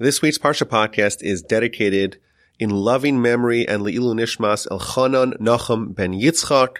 [0.00, 2.20] This week's Parsha podcast is dedicated
[2.60, 6.76] in loving memory and Le'ilu Nishmas Elchanan Nachum ben Yitzchak,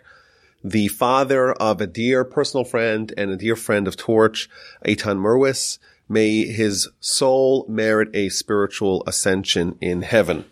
[0.63, 4.49] the father of a dear personal friend and a dear friend of Torch,
[4.87, 5.81] Eitan Merwis.
[6.09, 10.45] May his soul merit a spiritual ascension in heaven.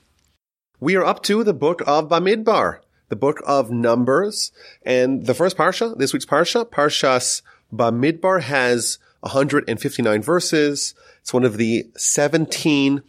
[0.80, 2.80] We are up to the book of Bamidbar,
[3.10, 4.50] the book of Numbers,
[4.82, 7.42] and the first Parsha, this week's Parsha, Parshas
[7.72, 10.95] Bamidbar has 159 verses.
[11.20, 13.02] It's one of the 17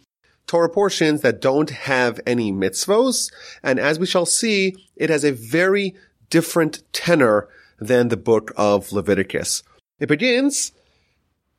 [0.46, 3.30] Torah portions that don't have any mitzvos.
[3.62, 5.94] And as we shall see, it has a very
[6.30, 9.62] different tenor than the book of Leviticus.
[10.00, 10.72] It begins,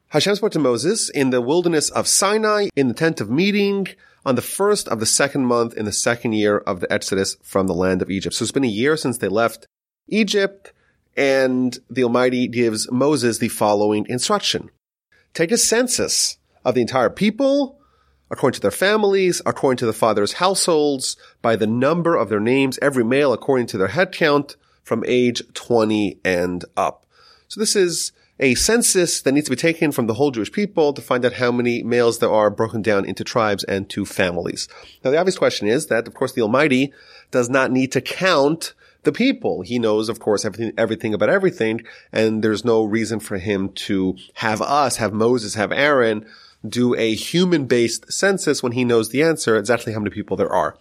[0.10, 3.88] Hashem spoke to Moses in the wilderness of Sinai in the tent of meeting
[4.26, 7.68] on the first of the second month in the second year of the Exodus from
[7.68, 8.36] the land of Egypt.
[8.36, 9.66] So it's been a year since they left
[10.08, 10.74] Egypt
[11.20, 14.72] and the Almighty gives Moses the following instruction.
[15.34, 17.78] Take a census of the entire people,
[18.32, 22.80] according to their families, according to the father's households, by the number of their names,
[22.82, 27.06] every male according to their head count from age 20 and up.
[27.50, 30.94] So this is a census that needs to be taken from the whole Jewish people
[30.94, 34.70] to find out how many males there are broken down into tribes and to families.
[35.04, 36.94] Now the obvious question is that, of course, the Almighty
[37.30, 39.62] does not need to count the people.
[39.62, 44.16] He knows, of course, everything, everything about everything, and there's no reason for him to
[44.36, 46.26] have us, have Moses, have Aaron,
[46.68, 50.78] do a human-based census when he knows the answer exactly how many people there are.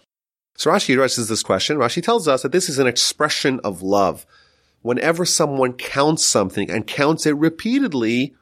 [0.57, 1.77] So Rashi addresses this question.
[1.77, 4.25] Rashi tells us that this is an expression of love.
[4.81, 8.35] Whenever someone counts something and counts it repeatedly,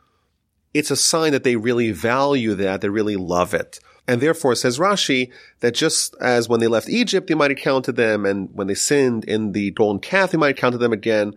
[0.73, 3.79] it's a sign that they really value that, they really love it.
[4.07, 7.97] And therefore, says Rashi, that just as when they left Egypt, they might have counted
[7.97, 11.33] them, and when they sinned in the golden calf, they might have counted them again.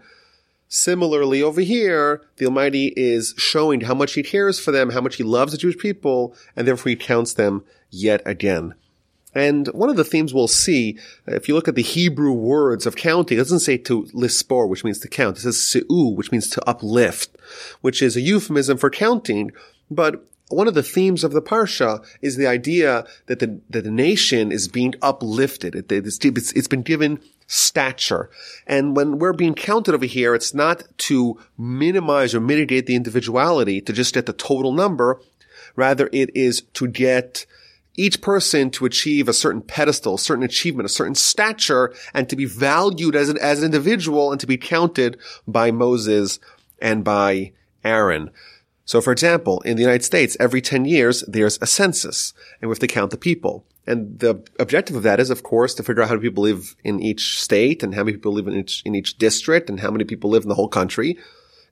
[0.69, 5.17] Similarly, over here, the Almighty is showing how much He cares for them, how much
[5.17, 8.75] He loves the Jewish people, and therefore He counts them yet again.
[9.35, 12.97] And one of the themes we'll see, if you look at the Hebrew words of
[12.97, 15.39] counting, it doesn't say to lispor, which means to count.
[15.39, 17.37] It says se'u, which means to uplift,
[17.81, 19.53] which is a euphemism for counting.
[19.91, 23.91] But one of the themes of the parsha is the idea that the, that the
[23.91, 25.75] nation is being uplifted.
[25.75, 28.31] It, it's, it's been given stature.
[28.67, 33.81] And when we're being counted over here, it's not to minimize or mitigate the individuality
[33.81, 35.21] to just get the total number.
[35.77, 37.47] Rather, it is to get
[37.97, 42.37] each person to achieve a certain pedestal, a certain achievement, a certain stature, and to
[42.37, 46.39] be valued as an, as an individual and to be counted by Moses
[46.81, 47.53] and by
[47.85, 48.31] Aaron.
[48.91, 52.73] So for example, in the United States, every 10 years, there's a census and we
[52.73, 53.65] have to count the people.
[53.87, 56.75] And the objective of that is, of course, to figure out how many people live
[56.83, 59.93] in each state and how many people live in each, in each district and how
[59.93, 61.17] many people live in the whole country.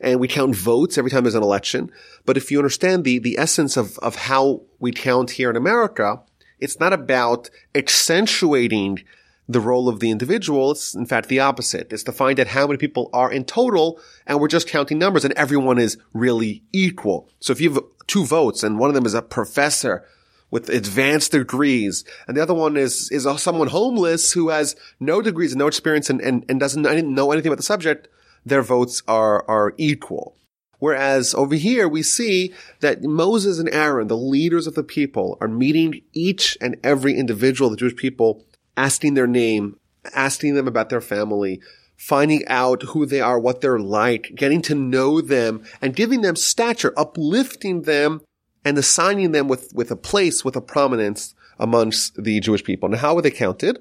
[0.00, 1.90] And we count votes every time there's an election.
[2.24, 6.20] But if you understand the, the essence of, of how we count here in America,
[6.60, 9.02] it's not about accentuating
[9.48, 10.70] the role of the individual.
[10.70, 11.92] It's in fact the opposite.
[11.92, 15.24] It's to find out how many people are in total and we're just counting numbers
[15.24, 17.30] and everyone is really equal.
[17.40, 20.04] So if you have two votes and one of them is a professor
[20.50, 25.52] with advanced degrees and the other one is, is someone homeless who has no degrees
[25.52, 28.08] and no experience and, and, and doesn't know anything about the subject,
[28.44, 30.36] their votes are, are equal.
[30.78, 35.48] Whereas over here, we see that Moses and Aaron, the leaders of the people, are
[35.48, 38.44] meeting each and every individual, the Jewish people,
[38.78, 39.76] asking their name,
[40.14, 41.60] asking them about their family,
[41.96, 46.36] finding out who they are, what they're like, getting to know them and giving them
[46.36, 48.20] stature, uplifting them
[48.64, 52.88] and assigning them with, with a place, with a prominence amongst the Jewish people.
[52.88, 53.80] Now, how were they counted?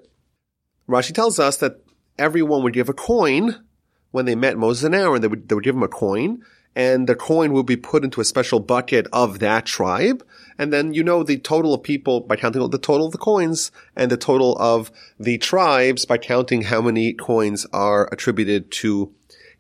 [0.90, 1.80] Rashi tells us that
[2.18, 3.64] everyone would give a coin
[4.10, 5.22] when they met Moses and Aaron.
[5.22, 6.42] They would, they would give them a coin
[6.78, 10.24] and the coin will be put into a special bucket of that tribe.
[10.60, 13.72] And then you know the total of people by counting the total of the coins
[13.96, 19.12] and the total of the tribes by counting how many coins are attributed to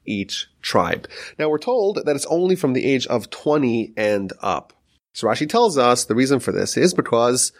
[0.05, 1.07] each tribe.
[1.39, 4.73] Now we're told that it's only from the age of 20 and up.
[5.13, 7.51] So Rashi tells us the reason for this is because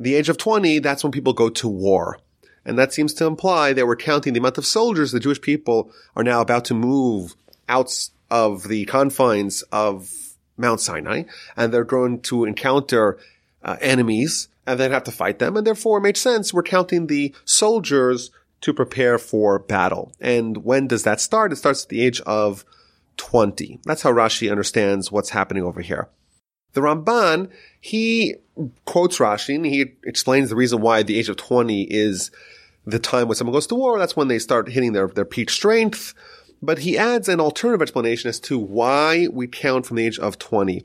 [0.00, 2.18] the age of 20, that's when people go to war.
[2.64, 5.92] And that seems to imply that we're counting the amount of soldiers the Jewish people
[6.16, 7.36] are now about to move
[7.68, 7.90] out
[8.30, 10.10] of the confines of
[10.56, 11.24] Mount Sinai,
[11.56, 13.18] and they're going to encounter
[13.62, 16.52] uh, enemies and then have to fight them, and therefore it makes sense.
[16.52, 18.30] We're counting the soldiers
[18.60, 20.12] to prepare for battle.
[20.20, 21.52] And when does that start?
[21.52, 22.64] It starts at the age of
[23.16, 23.80] 20.
[23.84, 26.08] That's how Rashi understands what's happening over here.
[26.72, 28.34] The Ramban, he
[28.84, 32.30] quotes Rashi and he explains the reason why the age of 20 is
[32.84, 33.98] the time when someone goes to war.
[33.98, 36.14] That's when they start hitting their, their peak strength.
[36.60, 40.38] But he adds an alternative explanation as to why we count from the age of
[40.38, 40.82] 20.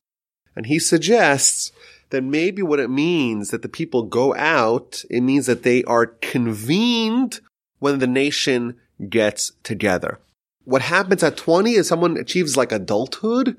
[0.56, 1.72] And he suggests
[2.10, 6.06] that maybe what it means that the people go out, it means that they are
[6.06, 7.40] convened
[7.80, 8.76] when the nation
[9.08, 10.20] gets together.
[10.64, 13.56] What happens at 20 is someone achieves like adulthood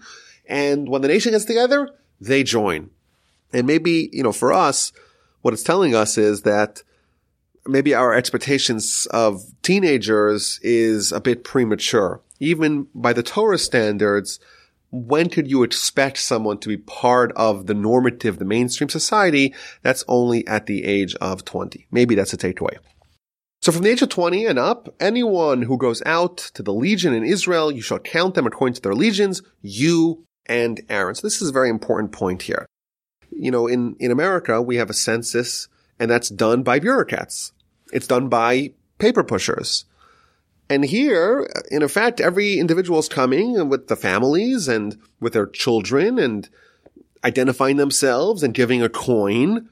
[0.48, 1.90] and when the nation gets together,
[2.20, 2.90] they join.
[3.54, 4.92] And maybe, you know, for us,
[5.42, 6.84] what it's telling us is that
[7.68, 12.22] maybe our expectations of teenagers is a bit premature.
[12.40, 14.40] Even by the Torah standards,
[14.92, 19.54] when could you expect someone to be part of the normative, the mainstream society?
[19.82, 21.88] That's only at the age of 20.
[21.92, 22.78] Maybe that's a takeaway.
[23.62, 27.14] So from the age of 20 and up, anyone who goes out to the legion
[27.14, 31.16] in Israel, you shall count them according to their legions, you and Aaron.
[31.16, 32.68] So this is a very important point here.
[33.32, 35.68] You know, in, in America, we have a census
[36.00, 37.54] and that's done by bureaucrats.
[37.96, 39.86] It's done by paper pushers.
[40.70, 46.20] And here, in effect, every individual is coming with the families and with their children
[46.20, 46.50] and
[47.24, 49.70] identifying themselves and giving a coin.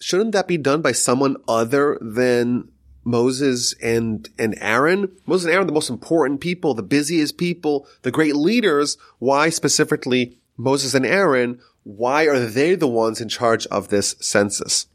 [0.00, 2.72] Shouldn't that be done by someone other than
[3.04, 5.12] Moses and, and Aaron?
[5.24, 8.98] Moses and Aaron, the most important people, the busiest people, the great leaders.
[9.20, 11.60] Why specifically Moses and Aaron?
[11.84, 14.88] Why are they the ones in charge of this census?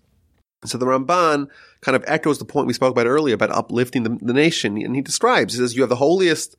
[0.65, 1.47] So the Ramban
[1.81, 4.77] kind of echoes the point we spoke about earlier about uplifting the, the nation.
[4.77, 6.55] And he describes, he says, you have the holiest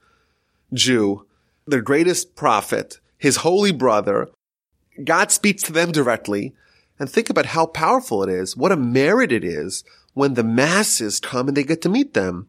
[0.72, 1.26] Jew,
[1.67, 4.28] the greatest prophet, his holy brother.
[5.05, 6.55] God speaks to them directly.
[6.99, 8.58] And think about how powerful it is.
[8.58, 12.49] What a merit it is when the masses come and they get to meet them.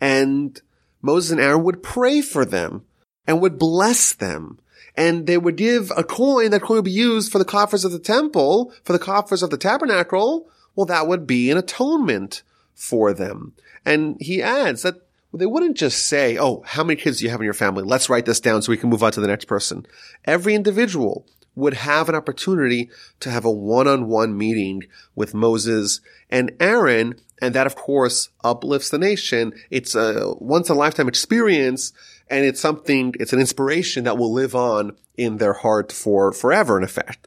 [0.00, 0.60] And
[1.00, 2.82] Moses and Aaron would pray for them
[3.24, 4.58] and would bless them.
[4.96, 7.92] And they would give a coin, that coin would be used for the coffers of
[7.92, 13.12] the temple, for the coffers of the tabernacle, well, that would be an atonement for
[13.12, 13.52] them.
[13.84, 14.94] And he adds that
[15.34, 17.82] they wouldn't just say, Oh, how many kids do you have in your family?
[17.82, 19.86] Let's write this down so we can move on to the next person.
[20.24, 21.26] Every individual
[21.56, 24.84] would have an opportunity to have a one-on-one meeting
[25.16, 27.16] with Moses and Aaron.
[27.42, 29.54] And that, of course, uplifts the nation.
[29.70, 31.92] It's a once in a lifetime experience.
[32.30, 36.78] And it's something, it's an inspiration that will live on in their heart for forever,
[36.78, 37.26] in effect.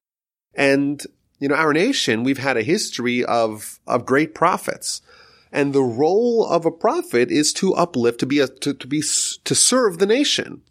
[0.56, 1.06] And
[1.42, 5.02] you know, our nation, we've had a history of, of great prophets.
[5.52, 9.02] And the role of a prophet is to uplift, to be a, to, to be,
[9.02, 10.62] to serve the nation,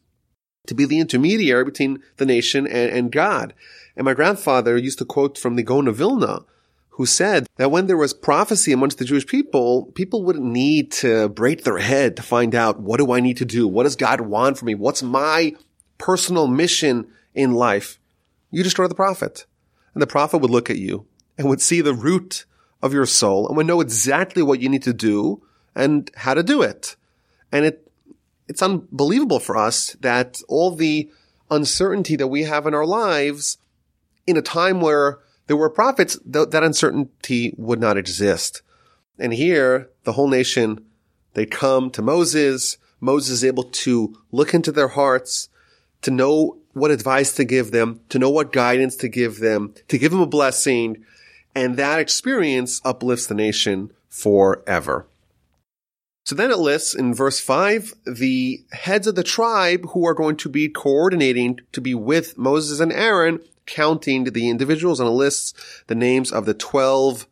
[0.69, 3.53] to be the intermediary between the nation and, and God.
[3.97, 6.45] And my grandfather used to quote from the Gaon of Vilna,
[6.91, 11.29] who said that when there was prophecy amongst the Jewish people, people wouldn't need to
[11.31, 13.67] break their head to find out what do I need to do?
[13.67, 14.77] What does God want from me?
[14.77, 15.57] What's my
[15.99, 17.99] personal mission in life?
[18.53, 19.47] You to the prophet.
[19.95, 21.07] And the prophet would look at you
[21.37, 22.45] and would see the root
[22.83, 25.43] of your soul and would know exactly what you need to do
[25.75, 26.97] and how to do it.
[27.53, 27.91] And it,
[28.49, 31.11] it's unbelievable for us that all the
[31.51, 33.59] uncertainty that we have in our lives
[34.27, 38.63] in a time where there were prophets, th- that uncertainty would not exist.
[39.19, 40.85] And here, the whole nation,
[41.35, 42.79] they come to Moses.
[43.01, 45.49] Moses is able to look into their hearts,
[46.03, 49.99] to know what advice to give them, to know what guidance to give them, to
[49.99, 51.05] give them a blessing.
[51.55, 55.07] And that experience uplifts the nation forever.
[56.25, 60.37] So then it lists in verse five, the heads of the tribe who are going
[60.37, 65.55] to be coordinating to be with Moses and Aaron, counting the individuals and it lists
[65.87, 67.27] the names of the 12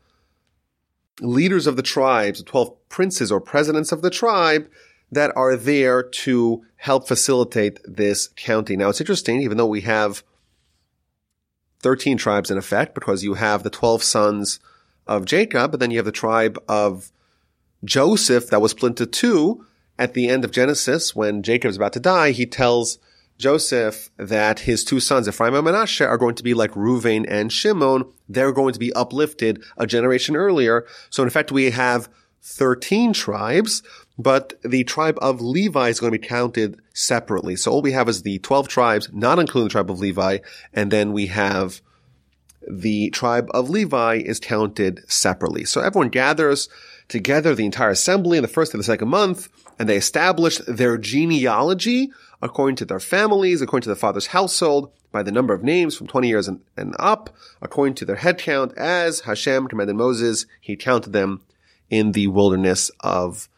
[1.21, 4.69] leaders of the tribes, the 12 princes or presidents of the tribe
[5.11, 8.79] that are there to help facilitate this counting.
[8.79, 10.23] Now it's interesting, even though we have
[11.81, 14.61] 13 tribes in effect, because you have the 12 sons
[15.07, 17.11] of Jacob, but then you have the tribe of
[17.85, 19.65] Joseph that was split into two
[19.99, 22.31] at the end of Genesis when Jacob is about to die.
[22.31, 22.99] He tells
[23.39, 27.53] Joseph that his two sons, Ephraim and Manasseh, are going to be like Reuven and
[27.53, 28.05] Shimon.
[28.29, 30.87] They're going to be uplifted a generation earlier.
[31.11, 32.09] So in effect, we have
[32.43, 33.83] 13 tribes,
[34.19, 37.55] but the tribe of Levi is going to be counted separately.
[37.55, 40.39] So all we have is the 12 tribes, not including the tribe of Levi,
[40.75, 41.81] and then we have
[42.69, 45.65] the tribe of Levi is counted separately.
[45.65, 46.69] So everyone gathers
[47.07, 49.49] together, the entire assembly in the first and the second month,
[49.79, 52.11] and they establish their genealogy
[52.43, 56.07] according to their families, according to the father's household, by the number of names from
[56.07, 57.31] 20 years and, and up,
[57.63, 61.41] according to their head count, as Hashem commanded Moses, he counted them
[61.89, 63.49] in the wilderness of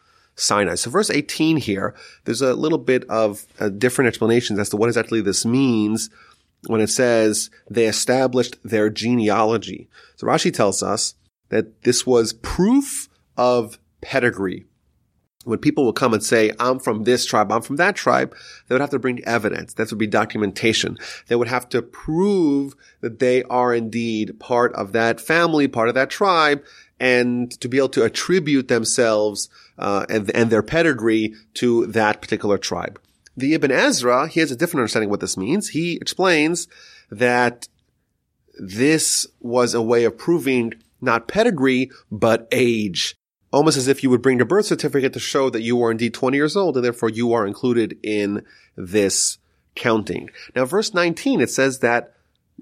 [0.41, 0.75] Sinai.
[0.75, 1.95] So verse 18 here,
[2.25, 6.11] there's a little bit of uh, different explanations as to what exactly this means
[6.67, 9.89] when it says they established their genealogy.
[10.17, 11.15] So Rashi tells us
[11.49, 14.67] that this was proof of pedigree.
[15.45, 18.75] when people would come and say, I'm from this tribe, I'm from that tribe, they
[18.75, 19.73] would have to bring evidence.
[19.75, 20.99] That would be documentation.
[21.29, 25.95] They would have to prove that they are indeed part of that family, part of
[25.95, 26.63] that tribe,
[27.01, 29.49] and to be able to attribute themselves
[29.81, 33.01] uh, and, and their pedigree to that particular tribe.
[33.37, 35.71] The Ibn Ezra, he has a different understanding of what this means.
[35.71, 36.69] He explains
[37.11, 37.69] that
[38.59, 43.17] this was a way of proving not pedigree, but age
[43.53, 46.15] almost as if you would bring your birth certificate to show that you are indeed
[46.15, 48.45] 20 years old and therefore you are included in
[48.77, 49.39] this
[49.75, 50.31] counting.
[50.55, 52.15] Now, verse 19, it says that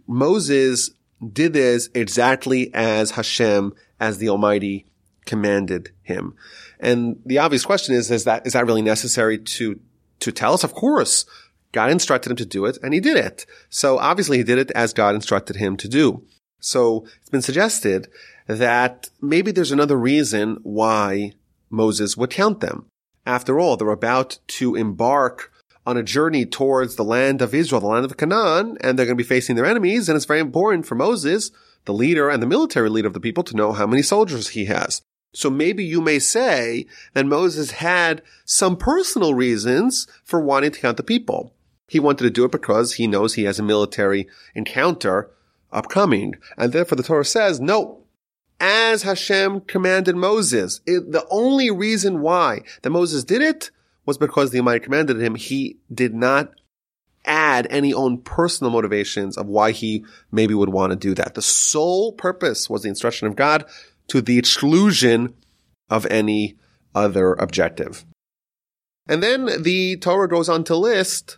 [0.06, 0.90] Moses
[1.32, 4.86] did this exactly as Hashem, as the Almighty
[5.24, 6.34] commanded him.
[6.80, 9.80] And the obvious question is, is that, is that really necessary to,
[10.20, 10.64] to tell us?
[10.64, 11.24] Of course.
[11.72, 13.44] God instructed him to do it and he did it.
[13.68, 16.24] So obviously he did it as God instructed him to do.
[16.60, 18.08] So it's been suggested
[18.46, 21.32] that maybe there's another reason why
[21.70, 22.86] Moses would count them.
[23.26, 25.52] After all, they're about to embark
[25.86, 29.16] on a journey towards the land of Israel, the land of Canaan, and they're going
[29.16, 30.08] to be facing their enemies.
[30.08, 31.50] And it's very important for Moses,
[31.84, 34.64] the leader and the military leader of the people, to know how many soldiers he
[34.66, 35.02] has.
[35.34, 40.96] So maybe you may say that Moses had some personal reasons for wanting to count
[40.96, 41.54] the people.
[41.88, 45.30] He wanted to do it because he knows he has a military encounter
[45.70, 46.34] upcoming.
[46.56, 48.04] And therefore the Torah says, no,
[48.60, 50.80] as Hashem commanded Moses.
[50.86, 53.70] It, the only reason why that Moses did it
[54.04, 55.34] was because the Almighty commanded him.
[55.34, 56.52] He did not
[57.24, 61.34] add any own personal motivations of why he maybe would want to do that.
[61.34, 63.66] The sole purpose was the instruction of God
[64.08, 65.34] to the exclusion
[65.88, 66.56] of any
[66.94, 68.04] other objective.
[69.08, 71.36] And then the Torah goes on to list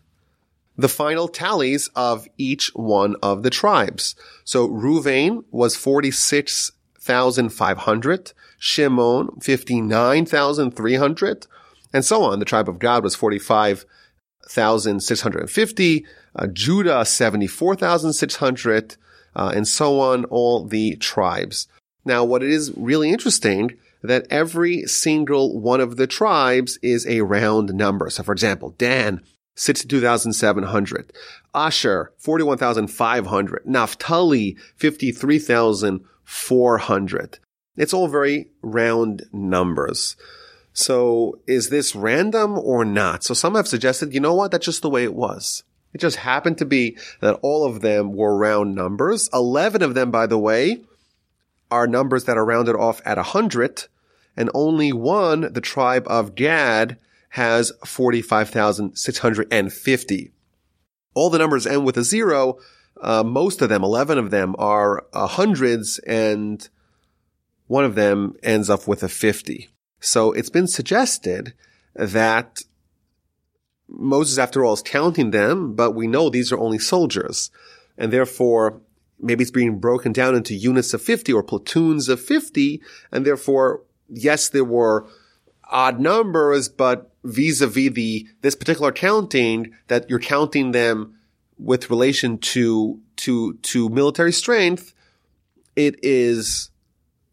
[0.76, 4.14] the final tallies of each one of the tribes.
[4.44, 11.46] So Ruvain was 46,500, Shimon 59,300,
[11.92, 12.38] and so on.
[12.38, 18.96] The tribe of Gad was 45,650, uh, Judah 74,600,
[19.36, 21.66] uh, and so on, all the tribes.
[22.04, 27.74] Now, what is really interesting that every single one of the tribes is a round
[27.74, 28.08] number.
[28.10, 29.20] So for example, Dan
[29.56, 31.12] 62,700.
[31.54, 33.66] Asher, 41,500.
[33.66, 37.38] Naphtali, 53,400.
[37.76, 40.16] It's all very round numbers.
[40.72, 43.22] So is this random or not?
[43.22, 44.50] So some have suggested, you know what?
[44.50, 45.62] That's just the way it was.
[45.92, 49.28] It just happened to be that all of them were round numbers.
[49.32, 50.82] 11 of them, by the way,
[51.70, 53.86] are numbers that are rounded off at 100
[54.36, 56.98] and only one, the tribe of Gad,
[57.30, 60.32] has 45,650.
[61.14, 62.58] All the numbers end with a zero.
[63.00, 66.68] Uh, most of them, 11 of them are uh, hundreds and
[67.66, 69.68] one of them ends up with a 50.
[70.00, 71.54] So it's been suggested
[71.94, 72.62] that
[73.88, 77.50] Moses, after all, is counting them, but we know these are only soldiers.
[77.98, 78.80] And therefore,
[79.22, 82.82] maybe it's being broken down into units of 50 or platoons of 50.
[83.12, 85.06] And therefore, yes, there were
[85.70, 91.14] odd numbers, but vis-a-vis the, this particular counting that you're counting them
[91.58, 94.94] with relation to, to, to military strength,
[95.76, 96.70] it is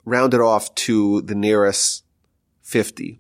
[0.06, 2.04] rounded off to the nearest
[2.62, 3.20] 50.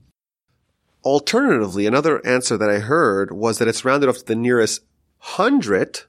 [1.04, 4.82] Alternatively, another answer that I heard was that it's rounded off to the nearest
[5.20, 6.04] 100,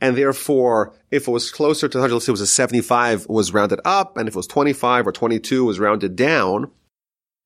[0.00, 3.52] and therefore, if it was closer to 100, let's say it was a 75, was
[3.52, 6.70] rounded up, and if it was 25 or 22, was rounded down.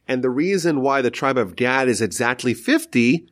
[0.09, 3.28] And the reason why the tribe of Gad is exactly 50,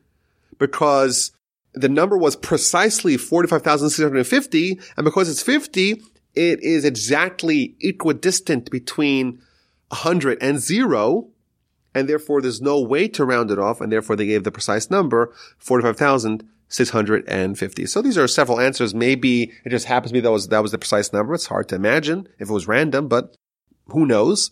[0.59, 1.33] because
[1.73, 6.01] the number was precisely 45,650, and because it's 50,
[6.35, 9.41] it is exactly equidistant between
[9.89, 11.29] 100 and 0,
[11.95, 14.91] and therefore there's no way to round it off, and therefore they gave the precise
[14.91, 15.35] number,
[16.69, 17.87] 45,650.
[17.87, 18.95] So these are several answers.
[18.95, 21.35] Maybe it just happens to be that was, that was the precise number.
[21.35, 23.35] It's hard to imagine if it was random, but
[23.87, 24.51] who knows?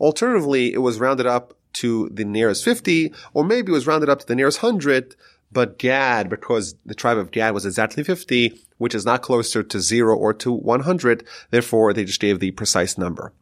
[0.00, 4.20] Alternatively, it was rounded up to the nearest 50, or maybe it was rounded up
[4.20, 5.14] to the nearest 100,
[5.52, 9.80] but Gad, because the tribe of Gad was exactly 50, which is not closer to
[9.80, 13.32] 0 or to 100, therefore they just gave the precise number.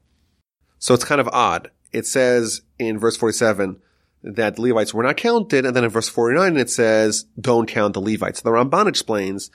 [0.79, 1.71] So it's kind of odd.
[1.93, 3.81] It says in verse 47
[4.23, 7.95] that the Levites were not counted, and then in verse 49 it says, don't count
[7.95, 8.43] the Levites.
[8.43, 9.51] The Ramban explains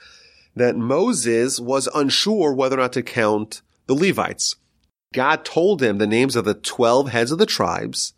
[0.56, 4.56] that Moses was unsure whether or not to count the Levites.
[5.12, 8.14] God told him the names of the 12 heads of the tribes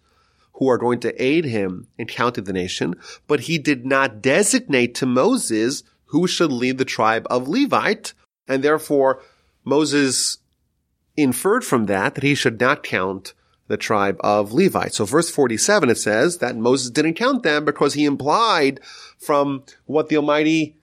[0.54, 2.94] who are going to aid him in counting the nation,
[3.26, 8.14] but he did not designate to Moses who should lead the tribe of Levite,
[8.48, 9.22] and therefore
[9.64, 10.38] Moses
[11.16, 13.34] inferred from that that he should not count
[13.68, 14.94] the tribe of Levite.
[14.94, 18.80] So verse 47, it says that Moses didn't count them because he implied
[19.18, 20.76] from what the Almighty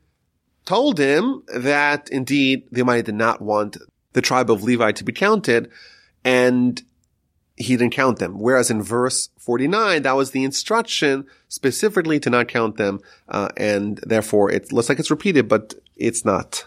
[0.66, 3.78] told him that indeed the Almighty did not want
[4.14, 5.72] the tribe of Levi to be counted
[6.24, 6.82] and
[7.64, 8.40] he didn't count them.
[8.40, 13.00] Whereas in verse 49, that was the instruction specifically to not count them.
[13.28, 16.66] Uh, and therefore it looks like it's repeated, but it's not.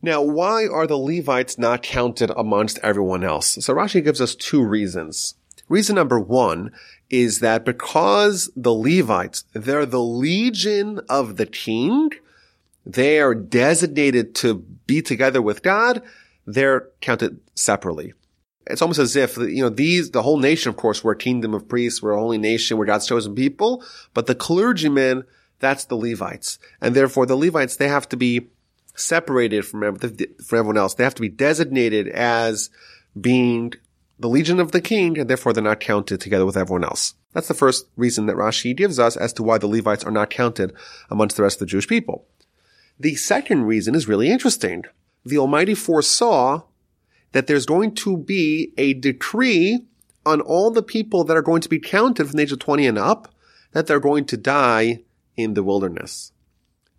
[0.00, 3.58] Now, why are the Levites not counted amongst everyone else?
[3.64, 5.34] So Rashi gives us two reasons.
[5.68, 6.72] Reason number one
[7.08, 12.10] is that because the Levites, they're the legion of the king,
[12.84, 14.54] they are designated to
[14.86, 16.02] be together with God,
[16.46, 18.14] they're counted separately.
[18.66, 21.52] It's almost as if, you know, these, the whole nation, of course, we're a kingdom
[21.52, 25.24] of priests, we're a holy nation, we're God's chosen people, but the clergymen,
[25.58, 26.58] that's the Levites.
[26.80, 28.48] And therefore the Levites, they have to be
[28.94, 30.94] separated from, from everyone else.
[30.94, 32.70] They have to be designated as
[33.18, 33.72] being
[34.18, 37.14] the legion of the king, and therefore they're not counted together with everyone else.
[37.32, 40.30] That's the first reason that Rashi gives us as to why the Levites are not
[40.30, 40.72] counted
[41.10, 42.26] amongst the rest of the Jewish people.
[43.00, 44.84] The second reason is really interesting.
[45.24, 46.62] The Almighty foresaw
[47.32, 49.86] that there's going to be a decree
[50.24, 52.86] on all the people that are going to be counted from the age of 20
[52.86, 53.34] and up,
[53.72, 55.02] that they're going to die
[55.36, 56.32] in the wilderness.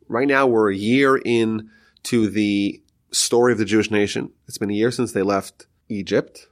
[0.08, 1.70] Right now, we're a year in
[2.04, 4.32] to the story of the Jewish nation.
[4.48, 6.48] It's been a year since they left Egypt.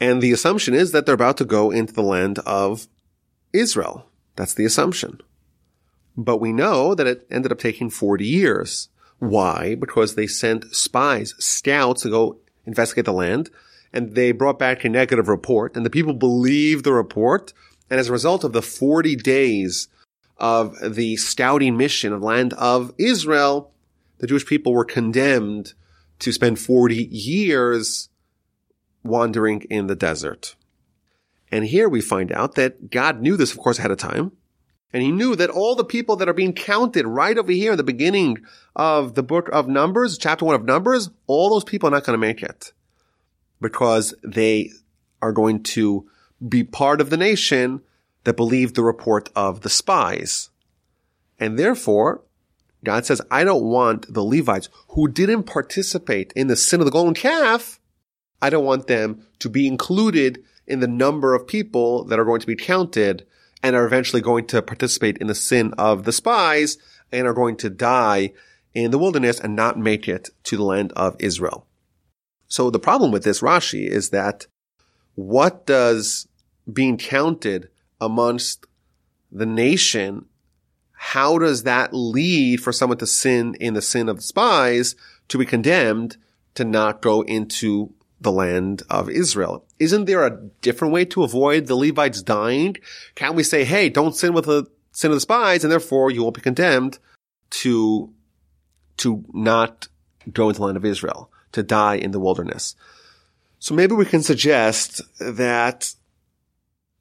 [0.00, 2.86] And the assumption is that they're about to go into the land of
[3.52, 4.06] Israel.
[4.36, 5.20] That's the assumption.
[6.16, 8.88] But we know that it ended up taking 40 years.
[9.18, 9.74] Why?
[9.74, 13.50] Because they sent spies, scouts to go investigate the land,
[13.92, 17.52] and they brought back a negative report, and the people believed the report,
[17.88, 19.88] and as a result of the 40 days
[20.36, 23.72] of the scouting mission of land of Israel,
[24.18, 25.74] the Jewish people were condemned
[26.18, 28.08] to spend 40 years
[29.02, 30.56] wandering in the desert.
[31.50, 34.32] And here we find out that God knew this, of course, ahead of time.
[34.96, 37.76] And he knew that all the people that are being counted right over here in
[37.76, 38.38] the beginning
[38.74, 42.18] of the book of Numbers, chapter one of Numbers, all those people are not going
[42.18, 42.72] to make it
[43.60, 44.70] because they
[45.20, 46.08] are going to
[46.48, 47.82] be part of the nation
[48.24, 50.48] that believed the report of the spies.
[51.38, 52.22] And therefore,
[52.82, 56.90] God says, I don't want the Levites who didn't participate in the sin of the
[56.90, 57.78] golden calf.
[58.40, 62.40] I don't want them to be included in the number of people that are going
[62.40, 63.26] to be counted
[63.66, 66.78] and are eventually going to participate in the sin of the spies
[67.10, 68.32] and are going to die
[68.74, 71.66] in the wilderness and not make it to the land of Israel.
[72.46, 74.46] So the problem with this Rashi is that
[75.16, 76.28] what does
[76.72, 77.68] being counted
[78.00, 78.66] amongst
[79.32, 80.26] the nation,
[80.92, 84.94] how does that lead for someone to sin in the sin of the spies
[85.26, 86.18] to be condemned
[86.54, 89.64] to not go into the land of Israel.
[89.78, 92.76] Isn't there a different way to avoid the Levites dying?
[93.14, 96.22] Can't we say, hey, don't sin with the sin of the spies and therefore you
[96.22, 96.98] won't be condemned
[97.50, 98.10] to,
[98.96, 99.88] to not
[100.32, 102.74] go into the land of Israel, to die in the wilderness.
[103.58, 105.94] So maybe we can suggest that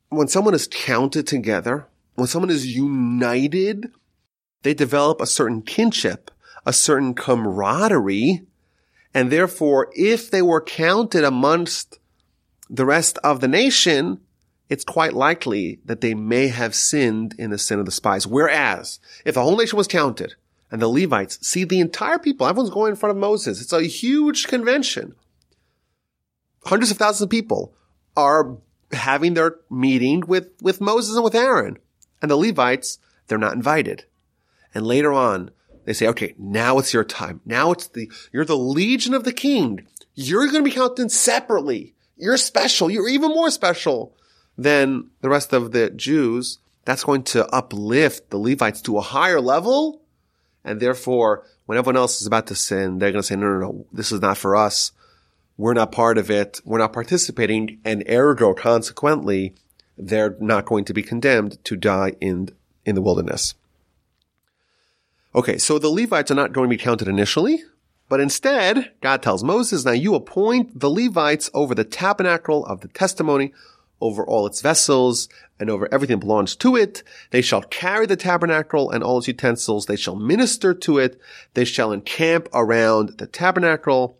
[0.10, 3.92] when someone is counted together, when someone is united,
[4.64, 6.32] they develop a certain kinship,
[6.66, 8.46] a certain camaraderie
[9.16, 12.00] and therefore, if they were counted amongst
[12.70, 14.20] the rest of the nation,
[14.68, 18.28] it's quite likely that they may have sinned in the sin of the spies.
[18.28, 20.36] Whereas, if the whole nation was counted
[20.70, 23.62] and the Levites see the entire people, everyone's going in front of Moses.
[23.62, 25.16] It's a huge convention.
[26.66, 27.74] Hundreds of thousands of people
[28.18, 28.58] are
[28.92, 31.78] having their meeting with, with Moses and with Aaron.
[32.22, 34.04] And the Levites, they're not invited.
[34.74, 35.52] And later on,
[35.86, 37.42] they say, okay, now it's your time.
[37.46, 39.88] Now it's the, you're the legion of the king.
[40.16, 41.94] You're going to be counted separately.
[42.18, 42.90] You're special.
[42.90, 44.16] You're even more special
[44.58, 46.60] than the rest of the Jews.
[46.86, 50.02] That's going to uplift the Levites to a higher level.
[50.64, 53.60] And therefore, when everyone else is about to sin, they're going to say, no, no,
[53.60, 54.92] no, this is not for us.
[55.58, 56.62] We're not part of it.
[56.66, 57.80] We're not participating.
[57.86, 59.54] And ergo, consequently,
[59.98, 62.50] they're not going to be condemned to die in,
[62.86, 63.54] in the wilderness.
[65.36, 67.62] Okay, so the Levites are not going to be counted initially,
[68.08, 72.88] but instead, God tells Moses, now you appoint the Levites over the tabernacle of the
[72.88, 73.52] testimony,
[74.00, 75.28] over all its vessels,
[75.60, 77.04] and over everything that belongs to it.
[77.32, 79.88] They shall carry the tabernacle and all its utensils.
[79.88, 81.20] They shall minister to it.
[81.54, 84.18] They shall encamp around the tabernacle.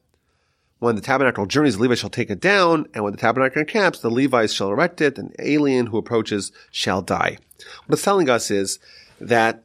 [0.80, 4.00] When the tabernacle journeys, the Levites shall take it down, and when the tabernacle encamps,
[4.00, 7.38] the Levites shall erect it, and alien who approaches shall die.
[7.86, 8.80] What it's telling us is
[9.22, 9.64] that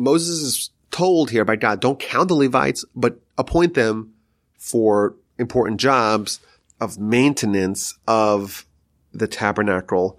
[0.00, 4.12] Moses is told here by God, don't count the Levites, but appoint them
[4.58, 6.40] for important jobs
[6.80, 8.66] of maintenance of
[9.12, 10.18] the tabernacle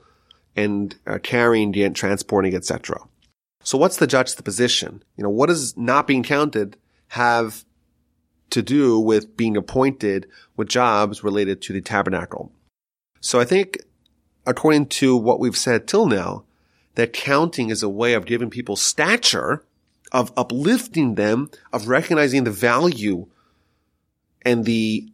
[0.56, 3.00] and uh, carrying it, transporting, etc.
[3.63, 5.04] So what's the juxtaposition?
[5.17, 6.78] You know, what does not being counted
[7.10, 7.65] have
[8.52, 12.52] to do with being appointed with jobs related to the tabernacle?
[13.20, 13.78] So I think
[14.46, 16.44] according to what we've said till now,
[16.96, 19.63] that counting is a way of giving people stature
[20.12, 23.28] of uplifting them, of recognizing the value
[24.41, 25.10] and the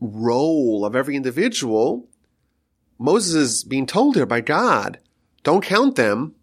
[0.00, 2.08] role of every individual,
[2.98, 4.98] Moses is being told here by God,
[5.42, 6.34] don't count them.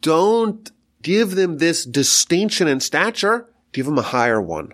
[0.00, 0.70] Don't
[1.02, 3.48] give them this distinction and stature.
[3.72, 4.72] Give them a higher one.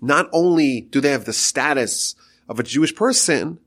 [0.00, 2.14] Not only do they have the status
[2.48, 3.58] of a Jewish person,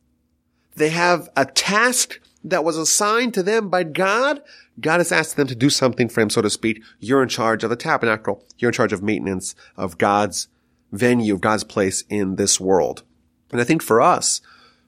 [0.75, 4.41] they have a task that was assigned to them by God
[4.79, 6.81] God has asked them to do something for him, so to speak.
[6.99, 8.43] You're in charge of the tabernacle.
[8.57, 10.47] You're in charge of maintenance of God's
[10.91, 13.03] venue, of God's place in this world.
[13.51, 14.41] And I think for us,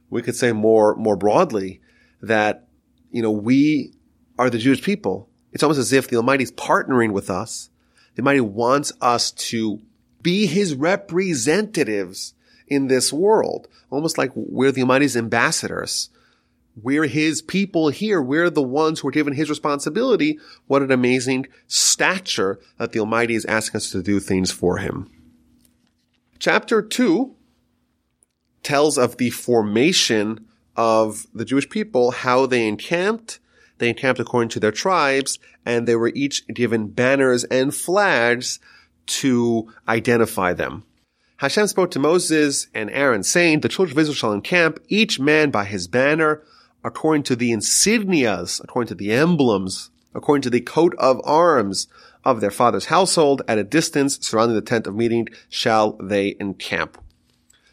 [0.10, 1.82] we could say more, more broadly
[2.22, 2.68] that,
[3.12, 3.94] you know, we
[4.40, 5.30] are the Jewish people.
[5.52, 7.70] It's almost as if the Almighty is partnering with us.
[8.16, 9.82] The Almighty wants us to
[10.22, 12.34] be His representatives
[12.68, 16.10] in this world, almost like we're the Almighty's ambassadors.
[16.76, 18.22] We're his people here.
[18.22, 20.40] We're the ones who are given his responsibility.
[20.68, 25.10] What an amazing stature that the Almighty is asking us to do things for him.
[26.40, 27.36] Chapter 2
[28.64, 33.40] tells of the formation of the Jewish people, how they encamped.
[33.78, 38.60] They encamped according to their tribes, and they were each given banners and flags
[39.06, 40.84] to identify them.
[41.38, 45.52] Hashem spoke to Moses and Aaron, saying, The children of Israel shall encamp, each man
[45.52, 46.42] by his banner,
[46.84, 51.88] according to the insignias, according to the emblems, according to the coat of arms
[52.24, 56.98] of their father's household at a distance surrounding the tent of meeting shall they encamp.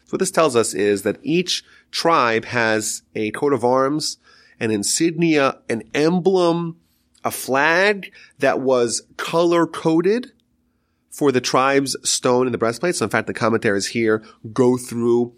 [0.05, 4.17] So what this tells us is that each tribe has a coat of arms,
[4.59, 6.77] an insignia, an emblem,
[7.23, 10.31] a flag that was color coded
[11.09, 12.95] for the tribe's stone in the breastplate.
[12.95, 15.33] So in fact, the commentaries here go through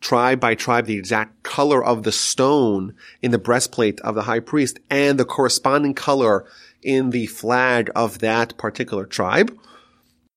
[0.00, 4.40] tribe by tribe the exact color of the stone in the breastplate of the high
[4.40, 6.44] priest and the corresponding color
[6.82, 9.56] in the flag of that particular tribe.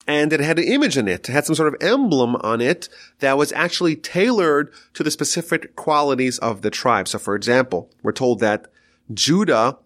[0.07, 1.29] And it had an image in it.
[1.29, 5.75] It had some sort of emblem on it that was actually tailored to the specific
[5.75, 7.07] qualities of the tribe.
[7.07, 8.67] So for example, we're told that
[9.13, 9.77] Judah,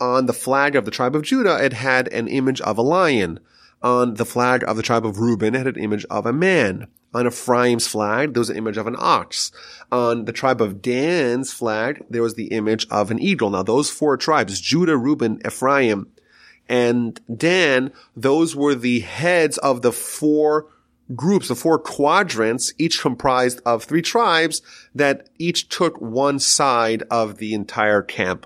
[0.00, 3.38] on the flag of the tribe of Judah, it had an image of a lion.
[3.82, 6.88] On the flag of the tribe of Reuben, it had an image of a man.
[7.16, 9.50] On Ephraim's flag, there was an image of an ox.
[9.90, 13.48] On the tribe of Dan's flag, there was the image of an eagle.
[13.48, 16.08] Now those four tribes, Judah, Reuben, Ephraim,
[16.68, 20.66] and Dan, those were the heads of the four
[21.14, 24.60] groups, the four quadrants, each comprised of three tribes
[24.94, 28.44] that each took one side of the entire camp.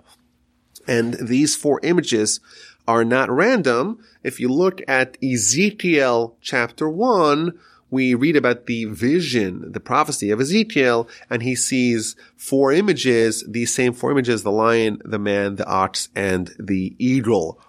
[0.87, 2.39] And these four images
[2.87, 3.99] are not random.
[4.23, 7.59] If you look at Ezekiel chapter one,
[7.91, 13.75] we read about the vision, the prophecy of Ezekiel, and he sees four images, these
[13.75, 17.61] same four images, the lion, the man, the ox, and the eagle.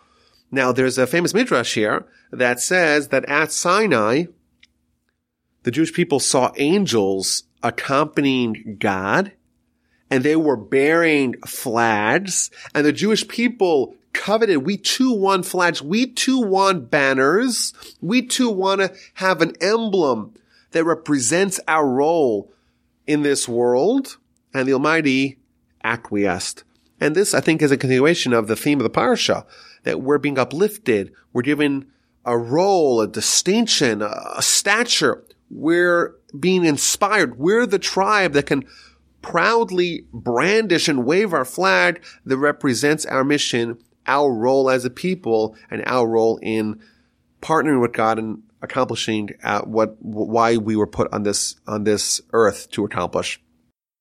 [0.51, 4.25] Now, there's a famous midrash here that says that at Sinai,
[5.63, 9.31] the Jewish people saw angels accompanying God,
[10.09, 14.65] and they were bearing flags, and the Jewish people coveted.
[14.65, 15.81] We too want flags.
[15.81, 17.73] We too want banners.
[18.01, 20.33] We too want to have an emblem
[20.71, 22.51] that represents our role
[23.07, 24.17] in this world.
[24.53, 25.39] And the Almighty
[25.83, 26.63] acquiesced.
[26.99, 29.45] And this, I think, is a continuation of the theme of the parsha
[29.83, 31.11] that we're being uplifted.
[31.33, 31.87] We're given
[32.25, 35.23] a role, a distinction, a stature.
[35.49, 37.39] We're being inspired.
[37.39, 38.65] We're the tribe that can
[39.21, 43.79] proudly brandish and wave our flag that represents our mission,
[44.17, 46.81] our role as a people, and our role in
[47.41, 52.21] partnering with God and accomplishing uh, what why we were put on this on this
[52.33, 53.41] earth to accomplish.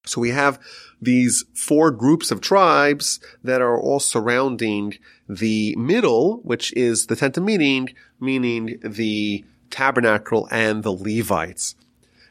[0.07, 0.59] So we have
[1.01, 4.95] these four groups of tribes that are all surrounding
[5.29, 11.77] the middle, which is the tent of meeting, meaning the tabernacle and the Levites.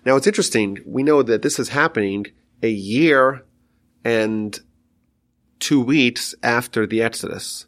[0.06, 0.80] Now it's interesting.
[0.86, 2.26] We know that this is happening
[2.62, 3.46] a year
[4.04, 4.60] and
[5.60, 7.65] two weeks after the Exodus.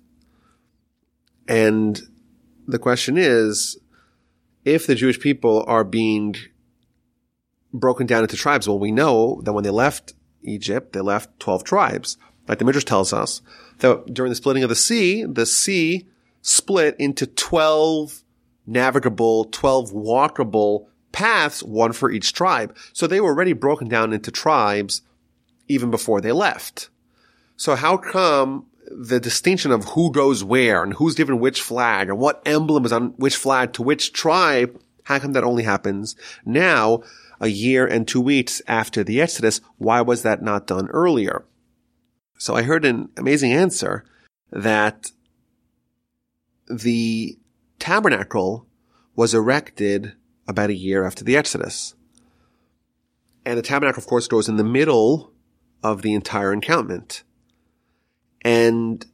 [1.47, 2.01] And
[2.67, 3.77] the question is,
[4.63, 6.35] if the Jewish people are being
[7.73, 11.63] broken down into tribes, well, we know that when they left Egypt, they left 12
[11.63, 12.17] tribes.
[12.47, 13.41] Like the Midrash tells us
[13.79, 16.07] that during the splitting of the sea, the sea
[16.41, 18.23] split into 12
[18.65, 22.75] navigable, 12 walkable paths, one for each tribe.
[22.93, 25.01] So they were already broken down into tribes
[25.67, 26.89] even before they left.
[27.55, 32.17] So how come the distinction of who goes where and who's given which flag and
[32.17, 37.01] what emblem is on which flag to which tribe, how come that only happens now,
[37.39, 39.61] a year and two weeks after the Exodus?
[39.77, 41.45] Why was that not done earlier?
[42.37, 44.03] So I heard an amazing answer
[44.51, 45.11] that
[46.67, 47.37] the
[47.79, 48.67] tabernacle
[49.15, 50.13] was erected
[50.47, 51.95] about a year after the Exodus.
[53.45, 55.31] And the tabernacle, of course, goes in the middle
[55.83, 57.23] of the entire encampment.
[58.43, 59.05] And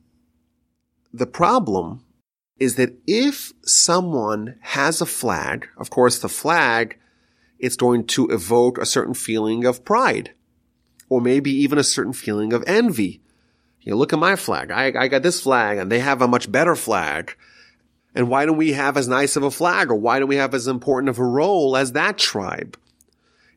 [1.14, 2.04] the problem
[2.60, 6.98] is that if someone has a flag, of course, the flag,
[7.60, 10.34] it's going to evoke a certain feeling of pride
[11.10, 13.22] or maybe even a certain feeling of envy.
[13.82, 14.72] You know, look at my flag.
[14.72, 17.36] I, I got this flag and they have a much better flag.
[18.14, 20.54] And why don't we have as nice of a flag or why don't we have
[20.54, 22.78] as important of a role as that tribe?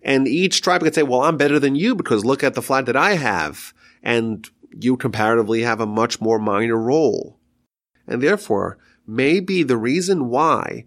[0.02, 2.86] And each tribe could say, well, I'm better than you because look at the flag
[2.86, 3.74] that I have.
[4.02, 7.38] And you comparatively have a much more minor role.
[8.06, 10.84] And therefore, maybe the reason why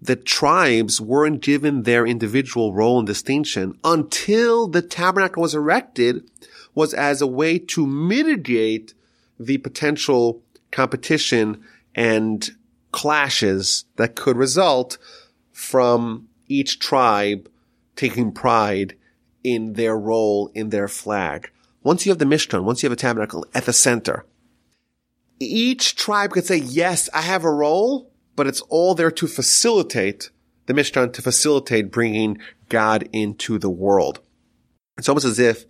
[0.00, 6.28] the tribes weren't given their individual role and distinction until the tabernacle was erected
[6.74, 8.94] was as a way to mitigate
[9.40, 11.62] the potential competition
[11.94, 12.50] and
[12.92, 14.98] clashes that could result
[15.52, 17.48] from each tribe
[17.96, 18.94] taking pride
[19.42, 21.50] in their role in their flag.
[21.86, 24.26] Once you have the Mishkan, once you have a tabernacle at the center,
[25.38, 30.30] each tribe could say, yes, I have a role, but it's all there to facilitate
[30.66, 34.18] the Mishkan, to facilitate bringing God into the world.
[34.98, 35.64] It's almost as if,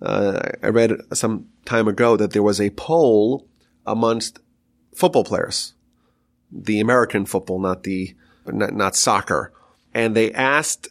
[0.00, 3.46] uh, I read some time ago that there was a poll
[3.84, 4.38] amongst
[4.94, 5.74] football players,
[6.50, 9.52] the American football, not the, not, not soccer.
[9.92, 10.88] And they asked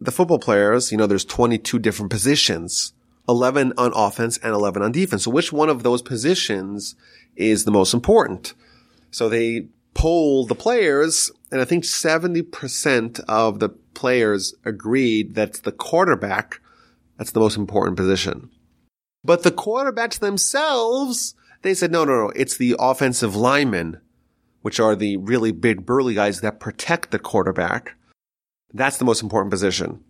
[0.00, 2.94] the football players, you know, there's 22 different positions
[3.28, 5.24] 11 on offense and 11 on defense.
[5.24, 6.94] So which one of those positions
[7.36, 8.54] is the most important?
[9.10, 15.72] So they polled the players and I think 70% of the players agreed that the
[15.72, 16.60] quarterback,
[17.16, 18.50] that's the most important position.
[19.22, 24.00] But the quarterbacks themselves, they said, no, no, no, it's the offensive linemen,
[24.62, 27.94] which are the really big burly guys that protect the quarterback.
[28.72, 30.02] That's the most important position.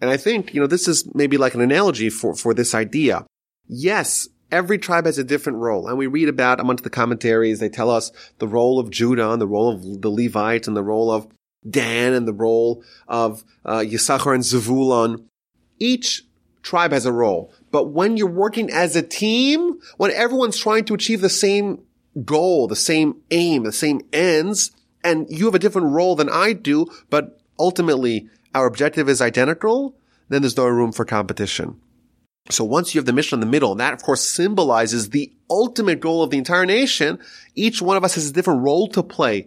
[0.00, 3.26] And I think, you know, this is maybe like an analogy for, for this idea.
[3.66, 5.88] Yes, every tribe has a different role.
[5.88, 9.40] And we read about amongst the commentaries, they tell us the role of Judah and
[9.40, 11.28] the role of the Levites and the role of
[11.68, 15.24] Dan and the role of uh, Yisachar and Zavulon.
[15.78, 16.22] Each
[16.62, 17.52] tribe has a role.
[17.70, 21.82] But when you're working as a team, when everyone's trying to achieve the same
[22.24, 24.70] goal, the same aim, the same ends,
[25.04, 29.96] and you have a different role than I do, but ultimately our objective is identical,
[30.28, 31.80] then there's no room for competition.
[32.50, 35.32] So once you have the Mishkan in the middle, and that of course symbolizes the
[35.50, 37.18] ultimate goal of the entire nation,
[37.54, 39.46] each one of us has a different role to play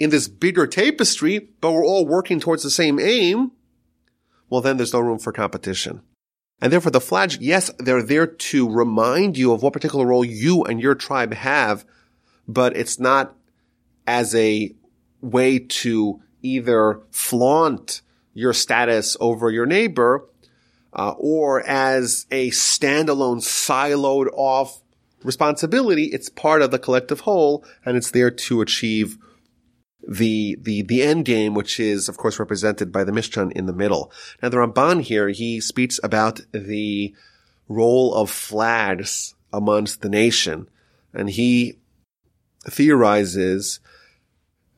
[0.00, 3.52] in this bigger tapestry, but we're all working towards the same aim.
[4.50, 6.02] Well, then there's no room for competition.
[6.60, 10.64] And therefore the flags, yes, they're there to remind you of what particular role you
[10.64, 11.84] and your tribe have,
[12.48, 13.36] but it's not
[14.06, 14.74] as a
[15.20, 18.02] way to either flaunt
[18.34, 20.26] your status over your neighbor,
[20.92, 24.82] uh, or as a standalone siloed off
[25.22, 26.04] responsibility.
[26.04, 29.18] It's part of the collective whole and it's there to achieve
[30.06, 33.72] the, the, the end game, which is, of course, represented by the Mishkan in the
[33.72, 34.12] middle.
[34.42, 37.14] Now, the Ramban here, he speaks about the
[37.68, 40.68] role of flags amongst the nation
[41.14, 41.78] and he
[42.68, 43.80] theorizes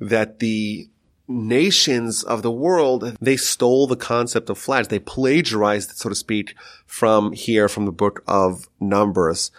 [0.00, 0.88] that the
[1.26, 4.88] nations of the world, they stole the concept of flags.
[4.88, 6.54] They plagiarized, so to speak,
[6.86, 9.50] from here, from the book of Numbers.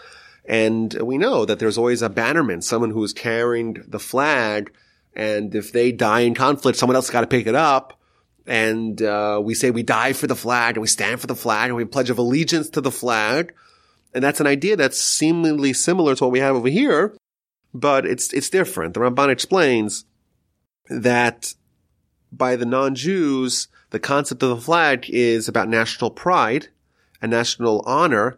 [0.47, 4.71] And we know that there's always a bannerman, someone who is carrying the flag.
[5.15, 7.99] And if they die in conflict, someone else got to pick it up.
[8.45, 11.69] And uh, we say we die for the flag and we stand for the flag
[11.69, 13.53] and we pledge of allegiance to the flag.
[14.13, 17.17] And that's an idea that's seemingly similar to what we have over here,
[17.73, 18.93] but it's it's different.
[18.93, 20.05] The Ramban explains
[20.89, 21.53] that
[22.31, 26.67] by the non-Jews, the concept of the flag is about national pride
[27.21, 28.37] and national honor,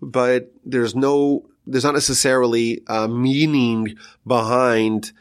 [0.00, 5.12] but there's no, there's not necessarily a meaning behind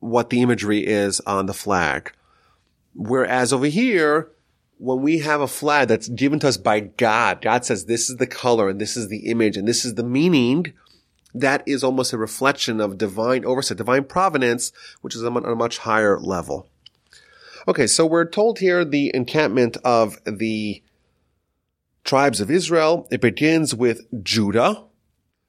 [0.00, 2.12] what the imagery is on the flag.
[2.94, 4.30] Whereas over here,
[4.78, 8.16] when we have a flag that's given to us by God, God says this is
[8.16, 10.72] the color and this is the image and this is the meaning,
[11.34, 15.78] that is almost a reflection of divine oversight, divine providence, which is on a much
[15.78, 16.68] higher level.
[17.66, 20.82] Okay, so we're told here the encampment of the
[22.04, 23.06] tribes of Israel.
[23.10, 24.84] It begins with Judah.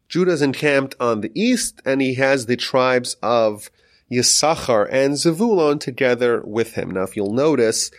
[0.10, 3.70] Judah is encamped on the east, and he has the tribes of
[4.12, 6.92] Yisachar and Zevulun together with him.
[6.92, 7.92] Now, if you'll notice,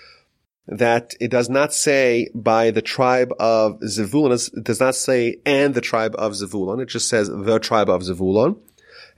[0.66, 4.32] that it does not say by the tribe of Zevulun.
[4.56, 6.80] It does not say and the tribe of Zevulun.
[6.80, 8.56] It just says the tribe of Zevulun.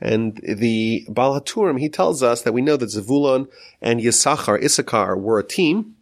[0.01, 3.49] And the Baal HaTurim, he tells us that we know that Zevulun
[3.81, 5.95] and Yisachar, Issachar, were a team.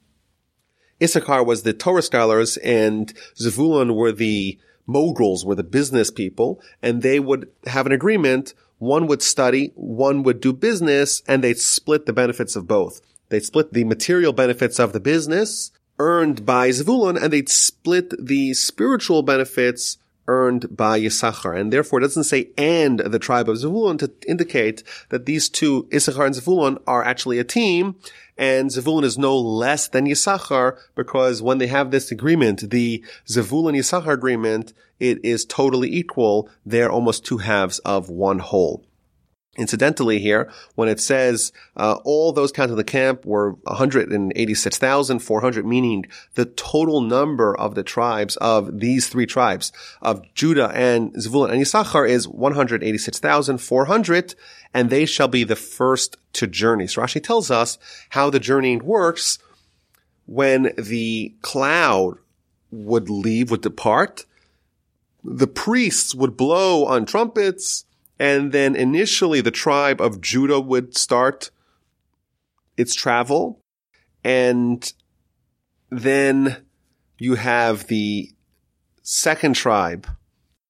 [1.03, 7.03] Issachar was the Torah scholars and Zevulun were the moguls, were the business people, and
[7.03, 8.55] they would have an agreement.
[8.79, 13.01] One would study, one would do business, and they'd split the benefits of both.
[13.31, 18.55] They'd split the material benefits of the business earned by Zvulun and they'd split the
[18.55, 21.59] spiritual benefits earned by Yisachar.
[21.59, 25.89] And therefore it doesn't say and the tribe of Zvulun to indicate that these two,
[25.93, 27.97] Issachar and Zvulun, are actually a team.
[28.37, 33.77] And Zvulun is no less than Yisachar because when they have this agreement, the Zvulun
[33.77, 36.49] Yisachar agreement, it is totally equal.
[36.65, 38.85] They're almost two halves of one whole.
[39.61, 46.07] Incidentally here, when it says uh, all those counts in the camp were 186,400, meaning
[46.35, 49.71] the total number of the tribes of these three tribes
[50.01, 54.35] of Judah and Zvulun and Issachar is 186,400,
[54.73, 56.87] and they shall be the first to journey.
[56.87, 57.77] So Rashi tells us
[58.09, 59.39] how the journeying works
[60.25, 62.15] when the cloud
[62.71, 64.25] would leave, would depart.
[65.23, 67.85] The priests would blow on trumpets
[68.21, 71.51] and then initially the tribe of Judah would start
[72.77, 73.63] its travel.
[74.23, 74.93] And
[75.89, 76.59] then
[77.19, 78.31] you have the
[79.03, 80.07] second tribe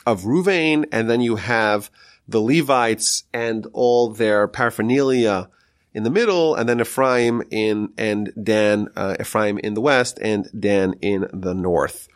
[0.06, 1.90] of Ruvain, and then you have
[2.28, 5.50] the Levites and all their paraphernalia
[5.92, 10.48] in the middle, and then Ephraim in and Dan, uh, Ephraim in the west, and
[10.56, 12.06] Dan in the north.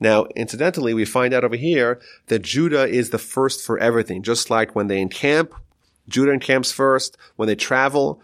[0.00, 4.22] Now, incidentally, we find out over here that Judah is the first for everything.
[4.22, 5.54] Just like when they encamp,
[6.08, 7.16] Judah encamps first.
[7.36, 8.20] When they travel,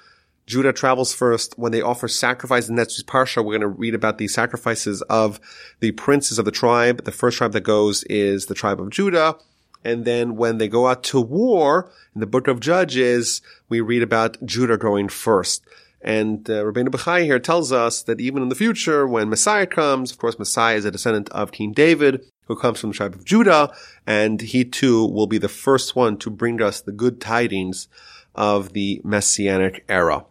[0.47, 1.59] Judah travels first.
[1.59, 5.41] When they offer sacrifice in next parsha, we're going to read about the sacrifices of
[5.79, 7.05] the princes of the tribe.
[7.05, 9.37] The first tribe that goes is the tribe of Judah.
[9.85, 14.03] And then when they go out to war in the book of Judges, we read
[14.03, 15.65] about Judah going first.
[16.03, 20.11] And uh, Rabbeinu Bechai here tells us that even in the future, when Messiah comes,
[20.11, 23.25] of course, Messiah is a descendant of King David, who comes from the tribe of
[23.25, 23.73] Judah,
[24.07, 27.87] and he too will be the first one to bring us the good tidings
[28.35, 30.25] of the Messianic era.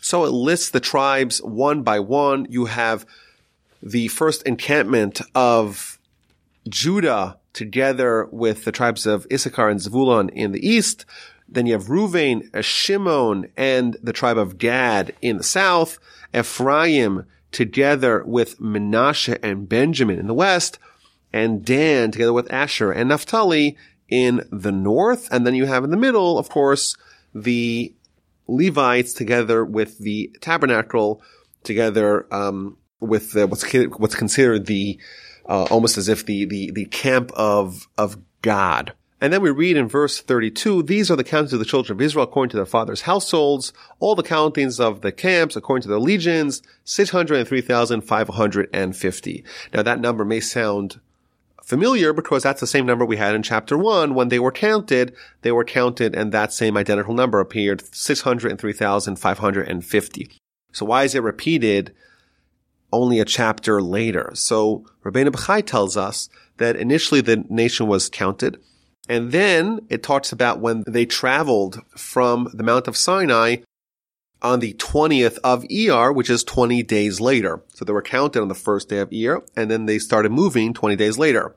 [0.00, 2.46] So it lists the tribes one by one.
[2.48, 3.04] You have
[3.82, 5.98] the first encampment of
[6.68, 11.04] Judah together with the tribes of Issachar and Zevulun in the east.
[11.48, 15.98] Then you have Ruvain, Shimon, and the tribe of Gad in the south,
[16.34, 20.78] Ephraim together with Menashe and Benjamin in the west,
[21.32, 23.76] and Dan together with Asher and Naphtali
[24.08, 25.28] in the north.
[25.30, 26.96] And then you have in the middle, of course,
[27.34, 27.94] the
[28.46, 31.22] Levites together with the tabernacle,
[31.64, 34.98] together um, with the, what's what's considered the
[35.46, 38.94] uh, almost as if the the the camp of of God.
[39.20, 42.00] And then we read in verse 32, these are the countings of the children of
[42.00, 45.98] Israel according to their fathers' households, all the countings of the camps according to their
[45.98, 49.44] legions, 603,550.
[49.74, 51.00] Now that number may sound
[51.64, 55.12] familiar because that's the same number we had in chapter 1 when they were counted,
[55.42, 60.30] they were counted and that same identical number appeared 603,550.
[60.72, 61.92] So why is it repeated
[62.92, 64.30] only a chapter later?
[64.34, 68.60] So Rabbeinu Bechai tells us that initially the nation was counted
[69.08, 73.56] and then it talks about when they traveled from the Mount of Sinai
[74.42, 77.62] on the 20th of ER, which is 20 days later.
[77.74, 80.74] So they were counted on the first day of ER, and then they started moving
[80.74, 81.54] 20 days later.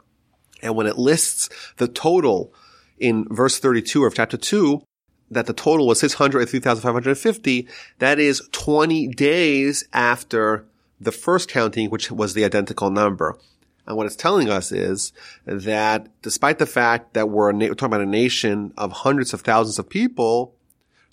[0.64, 2.54] And when it lists the total
[2.98, 4.82] in verse 32 of chapter 2,
[5.30, 7.68] that the total was 603,550,
[8.00, 10.66] that is 20 days after
[11.00, 13.38] the first counting, which was the identical number.
[13.88, 15.12] And what it's telling us is
[15.46, 19.42] that despite the fact that we're, na- we're talking about a nation of hundreds of
[19.42, 20.56] thousands of people,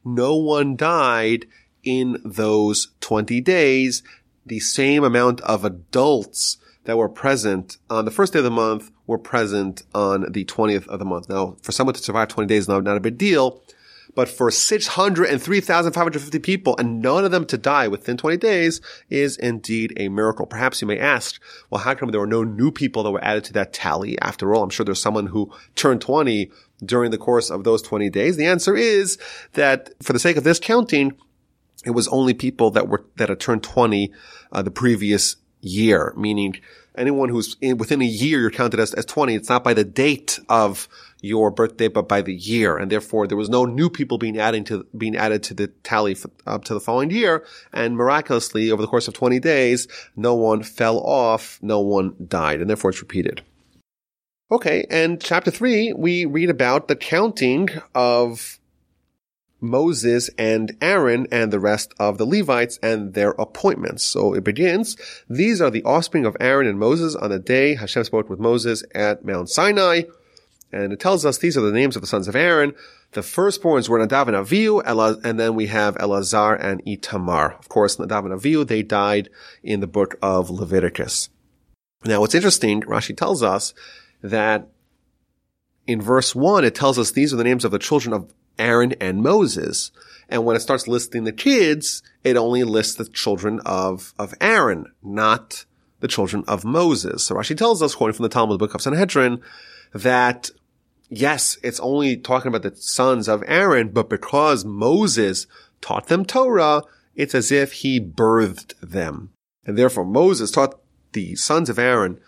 [0.05, 1.47] no one died
[1.83, 4.03] in those 20 days.
[4.47, 8.91] The same amount of adults that were present on the first day of the month
[9.07, 11.29] were present on the 20th of the month.
[11.29, 13.63] Now, for someone to survive 20 days, not, not a big deal,
[14.19, 19.93] but for 603,550 people and none of them to die within 20 days is indeed
[19.97, 20.45] a miracle.
[20.45, 21.41] Perhaps you may ask,
[21.71, 24.19] well, how come there were no new people that were added to that tally?
[24.19, 26.51] After all, I'm sure there's someone who turned 20
[26.85, 28.37] during the course of those 20 days?
[28.37, 29.19] The answer is
[29.53, 31.13] that for the sake of this counting,
[31.85, 34.13] it was only people that were, that had turned 20
[34.51, 36.57] uh, the previous year, meaning
[36.99, 39.35] anyone who's in, within a year you're counted as, as 20.
[39.35, 40.89] It's not by the date of
[41.21, 42.77] your birthday, but by the year.
[42.77, 46.17] And therefore there was no new people being added to, being added to the tally
[46.47, 47.45] up to the following year.
[47.73, 52.61] And miraculously, over the course of 20 days, no one fell off, no one died,
[52.61, 53.43] and therefore it's repeated.
[54.51, 58.58] Okay, and chapter three, we read about the counting of
[59.61, 64.05] Moses and Aaron and the rest of the Levites and their appointments.
[64.05, 64.97] So it begins,
[65.29, 68.85] these are the offspring of Aaron and Moses on the day Hashem spoke with Moses
[68.95, 70.03] at Mount Sinai.
[70.71, 72.75] And it tells us these are the names of the sons of Aaron.
[73.13, 74.83] The firstborns were Nadav and Avihu,
[75.25, 77.59] and then we have Elazar and Itamar.
[77.59, 79.31] Of course, Nadav and Avihu, they died
[79.63, 81.31] in the book of Leviticus.
[82.05, 83.73] Now, what's interesting, Rashi tells us
[84.23, 84.69] that
[85.87, 88.93] in verse one, it tells us these are the names of the children of Aaron
[89.01, 89.91] and Moses.
[90.29, 94.87] And when it starts listing the kids, it only lists the children of, of Aaron,
[95.03, 95.65] not
[96.01, 97.25] the children of Moses.
[97.25, 99.41] So Rashi tells us, quoting from the Talmud book of Sanhedrin,
[99.95, 100.51] that
[101.09, 105.47] yes, it's only talking about the sons of Aaron, but because Moses
[105.81, 106.83] taught them Torah,
[107.15, 109.31] it's as if he birthed them.
[109.65, 110.79] And therefore Moses taught
[111.13, 112.21] the sons of Aaron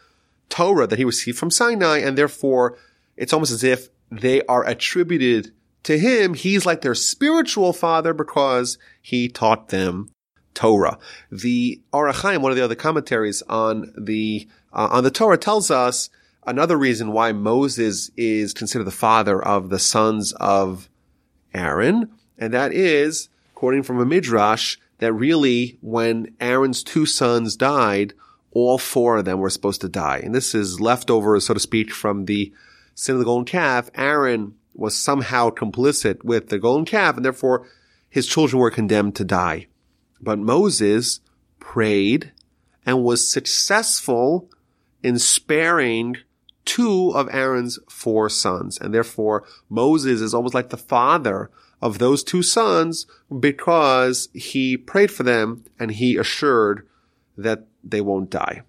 [0.48, 2.76] Torah that he received from Sinai, and therefore
[3.16, 5.52] it's almost as if they are attributed
[5.84, 6.34] to him.
[6.34, 10.10] He's like their spiritual father because he taught them
[10.54, 10.98] Torah.
[11.30, 15.70] The Ohr HaChaim, one of the other commentaries on the uh, on the Torah, tells
[15.70, 16.10] us
[16.46, 20.88] another reason why Moses is considered the father of the sons of
[21.54, 28.12] Aaron, and that is, according from a midrash, that really when Aaron's two sons died,
[28.52, 30.20] all four of them were supposed to die.
[30.22, 32.52] And this is leftovers, so to speak, from the
[32.94, 33.90] sin of the golden calf.
[33.94, 37.66] Aaron was somehow complicit with the golden calf, and therefore
[38.08, 39.66] his children were condemned to die.
[40.20, 41.20] But Moses
[41.58, 42.32] prayed
[42.84, 44.50] and was successful
[45.02, 46.16] in sparing
[46.64, 48.78] two of Aaron's four sons.
[48.78, 51.50] And therefore Moses is almost like the father
[51.80, 53.06] of those two sons
[53.38, 56.86] because he prayed for them and he assured
[57.36, 58.62] that they won't die.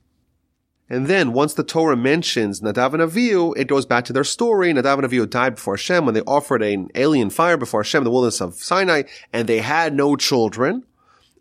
[0.91, 4.73] And then once the Torah mentions Nadav and Avihu, it goes back to their story.
[4.73, 8.03] Nadav and Avihu died before Hashem when they offered an alien fire before Hashem in
[8.03, 10.83] the wilderness of Sinai, and they had no children.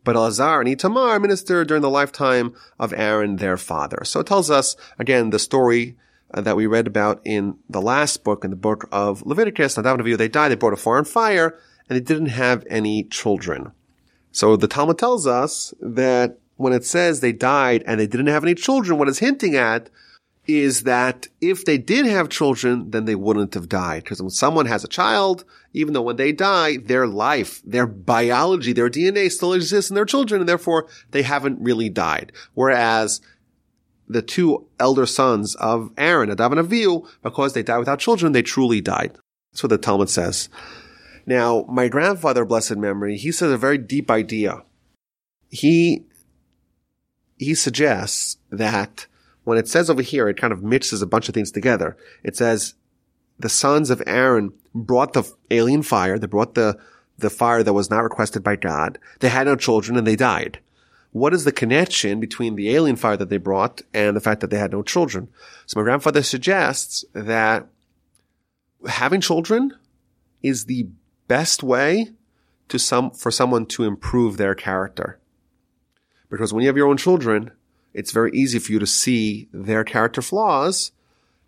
[0.04, 4.04] But Elazar and Itamar ministered during the lifetime of Aaron, their father.
[4.04, 5.96] So it tells us, again, the story
[6.32, 9.74] uh, that we read about in the last book, in the book of Leviticus.
[9.74, 13.02] Nadav and Avihu, they died, they brought a foreign fire, and they didn't have any
[13.02, 13.72] children.
[14.30, 18.44] So the Talmud tells us that when it says they died and they didn't have
[18.44, 19.88] any children, what it's hinting at
[20.46, 24.04] is that if they did have children, then they wouldn't have died.
[24.04, 28.74] Because when someone has a child, even though when they die, their life, their biology,
[28.74, 32.30] their DNA still exists in their children, and therefore they haven't really died.
[32.52, 33.22] Whereas
[34.06, 38.42] the two elder sons of Aaron, Nadav and Avihu, because they died without children, they
[38.42, 39.16] truly died.
[39.52, 40.50] That's what the Talmud says.
[41.24, 44.62] Now, my grandfather, blessed memory, he says a very deep idea.
[45.48, 46.04] He
[47.40, 49.06] he suggests that
[49.44, 51.96] when it says over here, it kind of mixes a bunch of things together.
[52.22, 52.74] It says
[53.38, 56.18] the sons of Aaron brought the alien fire.
[56.18, 56.78] They brought the,
[57.16, 58.98] the fire that was not requested by God.
[59.20, 60.58] They had no children and they died.
[61.12, 64.50] What is the connection between the alien fire that they brought and the fact that
[64.50, 65.28] they had no children?
[65.64, 67.66] So my grandfather suggests that
[68.86, 69.72] having children
[70.42, 70.88] is the
[71.26, 72.10] best way
[72.68, 75.18] to some, for someone to improve their character.
[76.30, 77.50] Because when you have your own children,
[77.92, 80.92] it's very easy for you to see their character flaws.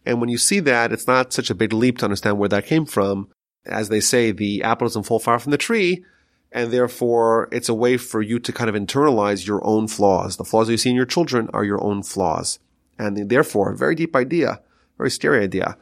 [0.05, 2.67] And when you see that, it's not such a big leap to understand where that
[2.67, 3.29] came from.
[3.65, 6.05] As they say, the apple doesn't fall far from the tree.
[6.51, 10.37] And therefore, it's a way for you to kind of internalize your own flaws.
[10.37, 12.59] The flaws that you see in your children are your own flaws.
[12.99, 14.61] And therefore, a very deep idea,
[14.99, 15.79] very scary idea.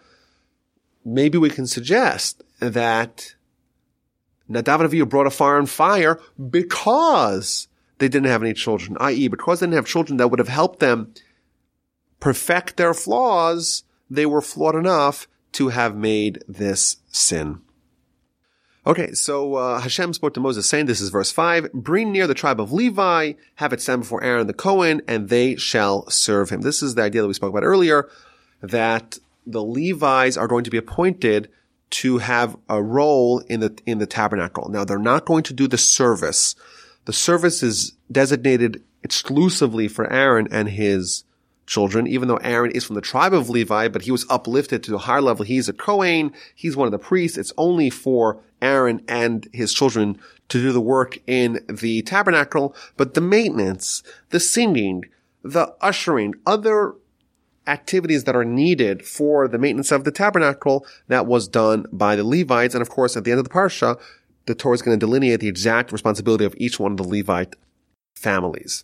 [1.04, 3.34] Maybe we can suggest that
[4.48, 6.20] Nadav and Avihu brought a fire and fire
[6.50, 7.68] because
[8.00, 10.80] they didn't have any children, i.e., because they didn't have children that would have helped
[10.80, 11.14] them
[12.18, 17.60] perfect their flaws, they were flawed enough to have made this sin.
[18.86, 22.34] Okay, so uh, Hashem spoke to Moses saying, this is verse 5, bring near the
[22.34, 26.62] tribe of Levi, have it stand before Aaron the Cohen, and they shall serve him.
[26.62, 28.08] This is the idea that we spoke about earlier,
[28.62, 31.50] that the Levites are going to be appointed
[31.90, 34.70] to have a role in the, in the tabernacle.
[34.70, 36.54] Now, they're not going to do the service.
[37.10, 41.24] The service is designated exclusively for Aaron and his
[41.66, 44.94] children, even though Aaron is from the tribe of Levi, but he was uplifted to
[44.94, 45.44] a higher level.
[45.44, 46.32] He's a Kohen.
[46.54, 47.36] He's one of the priests.
[47.36, 53.14] It's only for Aaron and his children to do the work in the tabernacle, but
[53.14, 55.06] the maintenance, the singing,
[55.42, 56.94] the ushering, other
[57.66, 62.22] activities that are needed for the maintenance of the tabernacle that was done by the
[62.22, 62.76] Levites.
[62.76, 63.98] And of course, at the end of the parsha,
[64.50, 67.54] the Torah is going to delineate the exact responsibility of each one of the Levite
[68.16, 68.82] families.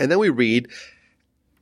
[0.00, 0.68] And then we read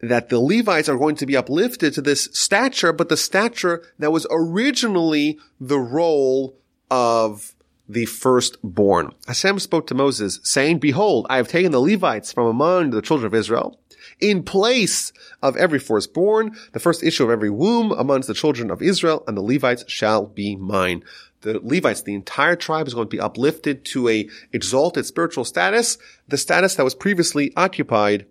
[0.00, 4.12] that the Levites are going to be uplifted to this stature, but the stature that
[4.12, 6.56] was originally the role
[6.90, 7.54] of
[7.86, 9.12] the firstborn.
[9.26, 13.26] Hashem spoke to Moses saying, behold, I have taken the Levites from among the children
[13.26, 13.78] of Israel
[14.20, 18.80] in place of every firstborn, the first issue of every womb amongst the children of
[18.80, 21.04] Israel, and the Levites shall be mine.
[21.42, 25.98] The Levites, the entire tribe is going to be uplifted to a exalted spiritual status,
[26.28, 28.26] the status that was previously occupied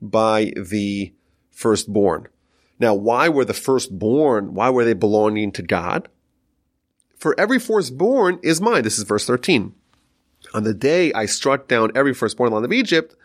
[0.00, 1.14] by the
[1.50, 2.28] firstborn.
[2.78, 6.08] Now, why were the firstborn, why were they belonging to God?
[7.16, 8.82] For every firstborn is mine.
[8.82, 9.74] This is verse 13.
[10.52, 13.16] On the day I struck down every firstborn in the land of Egypt,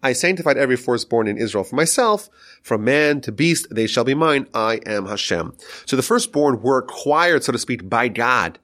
[0.00, 2.28] I sanctified every firstborn in Israel for myself.
[2.62, 4.46] From man to beast, they shall be mine.
[4.54, 5.54] I am Hashem.
[5.86, 8.60] So the firstborn were acquired, so to speak, by God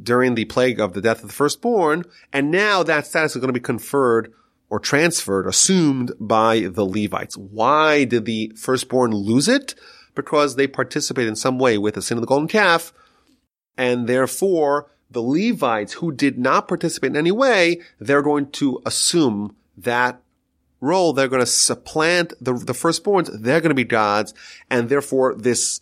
[0.00, 2.04] during the plague of the death of the firstborn.
[2.32, 4.32] And now that status is going to be conferred
[4.70, 7.36] or transferred, assumed by the Levites.
[7.36, 9.74] Why did the firstborn lose it?
[10.14, 12.92] Because they participated in some way with the sin of the golden calf,
[13.76, 19.54] and therefore the Levites who did not participate in any way, they're going to assume
[19.76, 20.20] that
[20.80, 21.12] role.
[21.12, 23.30] They're going to supplant the, the firstborns.
[23.32, 24.34] They're going to be gods,
[24.70, 25.80] and therefore this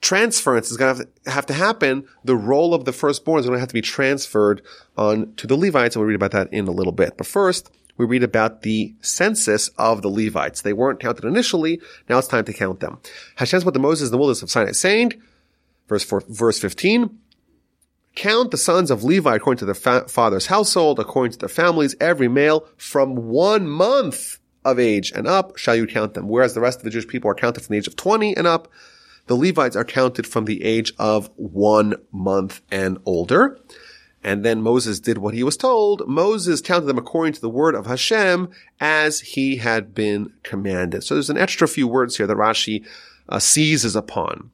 [0.00, 2.06] transference is going to have to happen.
[2.24, 4.62] The role of the firstborn is going to have to be transferred
[4.96, 7.16] on to the Levites, and we'll read about that in a little bit.
[7.16, 10.62] But first, we read about the census of the Levites.
[10.62, 11.80] They weren't counted initially.
[12.08, 12.98] Now it's time to count them.
[13.36, 15.20] Hashem spoke to Moses in the wilderness of Sinai, saying,
[15.86, 17.18] verse four, verse 15,
[18.16, 21.94] Count the sons of Levi according to their fa- father's household, according to their families,
[22.00, 26.28] every male from one month of age and up shall you count them.
[26.28, 28.46] Whereas the rest of the Jewish people are counted from the age of 20 and
[28.46, 28.68] up,
[29.30, 33.60] the Levites are counted from the age of one month and older.
[34.24, 36.02] And then Moses did what he was told.
[36.08, 38.50] Moses counted them according to the word of Hashem
[38.80, 41.04] as he had been commanded.
[41.04, 42.84] So there's an extra few words here that Rashi
[43.28, 44.50] uh, seizes upon.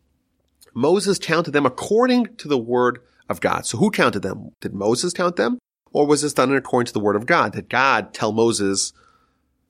[0.75, 2.99] Moses counted them according to the word
[3.31, 3.65] of God.
[3.65, 4.51] So who counted them?
[4.61, 5.59] Did Moses count them?
[5.91, 7.55] Or was this done according to the word of God?
[7.55, 8.93] Did God tell Moses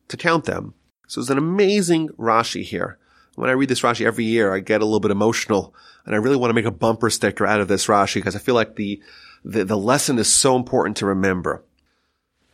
[0.09, 0.75] to count them?
[1.07, 2.99] So it's an amazing Rashi here.
[3.37, 5.75] When I read this Rashi every year, I get a little bit emotional
[6.05, 8.41] and I really want to make a bumper sticker out of this Rashi because I
[8.41, 9.01] feel like the,
[9.45, 11.63] the, the lesson is so important to remember.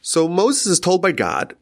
[0.01, 1.55] So Moses is told by God,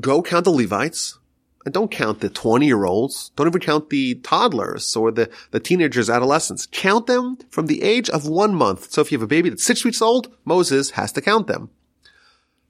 [0.00, 1.18] go count the Levites
[1.66, 3.30] and don't count the 20 year olds.
[3.36, 6.66] Don't even count the toddlers or the, the teenagers, adolescents.
[6.66, 8.90] Count them from the age of one month.
[8.90, 11.68] So if you have a baby that's six weeks old, Moses has to count them.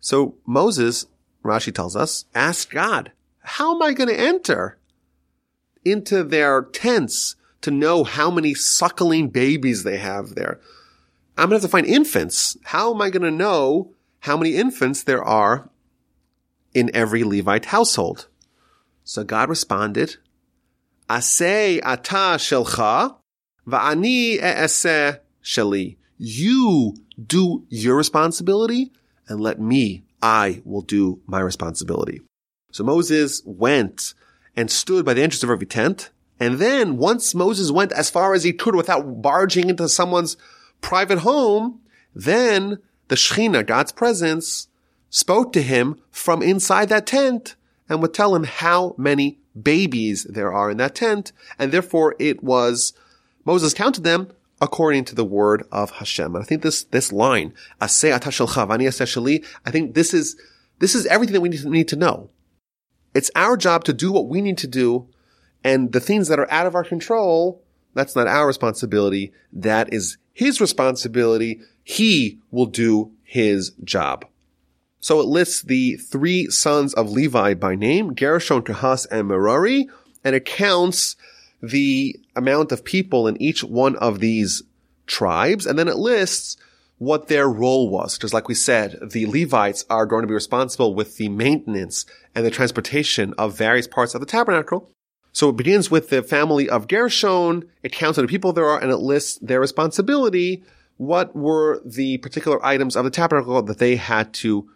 [0.00, 1.06] So Moses,
[1.44, 3.12] Rashi tells us, asked God,
[3.44, 4.78] how am I going to enter
[5.84, 10.60] into their tents to know how many suckling babies they have there.
[11.36, 12.56] I'm to have to find infants.
[12.64, 15.70] How am I to know how many infants there are
[16.74, 18.28] in every Levite household?
[19.04, 20.16] So God responded,
[21.08, 23.16] Aseh ata shelcha
[23.66, 25.96] va'ani e'eseh sheli.
[26.18, 28.92] You do your responsibility
[29.28, 32.20] and let me, I will do my responsibility.
[32.70, 34.14] So Moses went
[34.56, 36.10] and stood by the entrance of every tent.
[36.38, 40.36] And then once Moses went as far as he could without barging into someone's
[40.80, 41.80] private home,
[42.14, 42.78] then
[43.08, 44.68] the Shekhinah, God's presence,
[45.08, 47.54] spoke to him from inside that tent
[47.88, 51.32] and would tell him how many babies there are in that tent.
[51.58, 52.92] And therefore it was,
[53.44, 54.28] Moses counted them
[54.60, 56.34] according to the word of Hashem.
[56.34, 60.36] And I think this, this line, I think this is,
[60.78, 62.30] this is everything that we need to, need to know.
[63.14, 65.08] It's our job to do what we need to do,
[65.64, 67.62] and the things that are out of our control,
[67.94, 69.32] that's not our responsibility.
[69.52, 71.60] That is his responsibility.
[71.84, 74.24] He will do his job.
[75.00, 79.88] So it lists the three sons of Levi by name, Gershon, Kahas, and Merari,
[80.24, 81.16] and it counts
[81.60, 84.62] the amount of people in each one of these
[85.06, 86.56] tribes, and then it lists
[87.02, 88.16] what their role was.
[88.16, 92.46] Just like we said, the Levites are going to be responsible with the maintenance and
[92.46, 94.88] the transportation of various parts of the tabernacle.
[95.32, 97.64] So it begins with the family of Gershon.
[97.82, 100.62] It counts how many people there are and it lists their responsibility.
[100.96, 104.70] What were the particular items of the tabernacle that they had to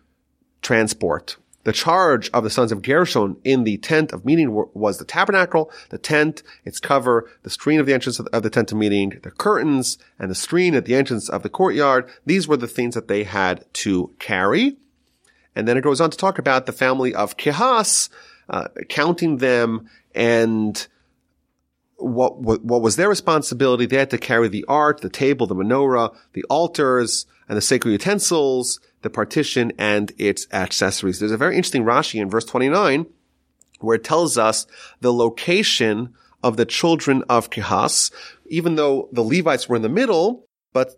[0.62, 1.36] transport?
[1.66, 5.72] The charge of the sons of Gershon in the tent of meeting was the tabernacle,
[5.88, 9.32] the tent, its cover, the screen of the entrance of the tent of meeting, the
[9.32, 12.08] curtains, and the screen at the entrance of the courtyard.
[12.24, 14.76] These were the things that they had to carry.
[15.56, 18.10] And then it goes on to talk about the family of Kehas,
[18.48, 20.86] uh, counting them and
[21.96, 23.86] what, what, what was their responsibility?
[23.86, 27.92] They had to carry the ark, the table, the menorah, the altars, and the sacred
[27.92, 31.20] utensils, the partition, and its accessories.
[31.20, 33.06] There's a very interesting Rashi in verse 29
[33.80, 34.66] where it tells us
[35.00, 38.10] the location of the children of Kehas,
[38.46, 40.92] even though the Levites were in the middle, but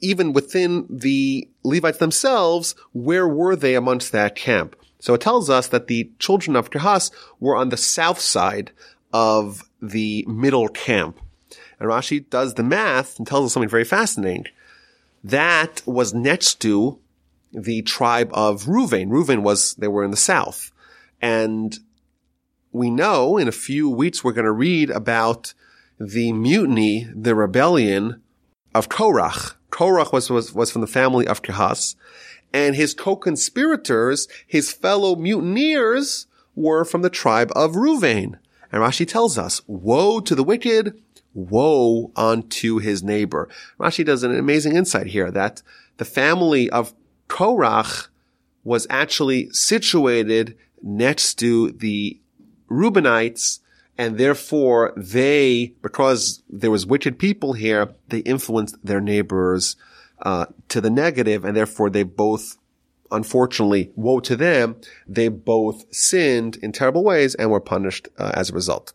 [0.00, 4.76] even within the Levites themselves, where were they amongst that camp?
[5.00, 8.72] So it tells us that the children of Kehas were on the south side
[9.12, 11.18] of the middle camp.
[11.78, 14.44] And Rashi does the math and tells us something very fascinating.
[15.22, 16.98] That was next to
[17.52, 19.08] the tribe of Reuven.
[19.08, 20.72] Reuven was, they were in the south.
[21.20, 21.78] And
[22.72, 25.54] we know in a few weeks we're going to read about
[25.98, 28.22] the mutiny, the rebellion
[28.74, 29.54] of Korach.
[29.70, 31.96] Korach was, was, was from the family of Kehas
[32.52, 38.38] and his co-conspirators, his fellow mutineers, were from the tribe of Ruvain.
[38.72, 41.00] And Rashi tells us, woe to the wicked,
[41.34, 43.48] woe unto his neighbor.
[43.78, 45.62] Rashi does an amazing insight here that
[45.96, 46.94] the family of
[47.28, 48.08] Korach
[48.64, 52.20] was actually situated next to the
[52.70, 53.60] Reubenites,
[53.96, 59.76] and therefore they, because there was wicked people here, they influenced their neighbors
[60.22, 62.56] uh, to the negative, and therefore they both,
[63.10, 64.76] unfortunately, woe to them,
[65.06, 68.92] they both sinned in terrible ways and were punished uh, as a result.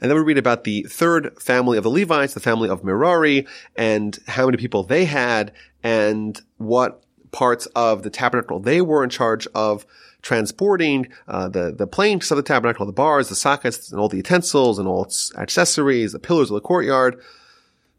[0.00, 3.46] And then we read about the third family of the Levites, the family of Merari,
[3.76, 9.10] and how many people they had, and what parts of the tabernacle they were in
[9.10, 9.86] charge of
[10.22, 14.16] transporting, uh, the, the planks of the tabernacle, the bars, the sockets, and all the
[14.16, 17.20] utensils, and all its accessories, the pillars of the courtyard,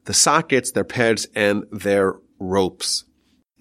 [0.06, 3.06] the sockets, their pegs, and their ropes.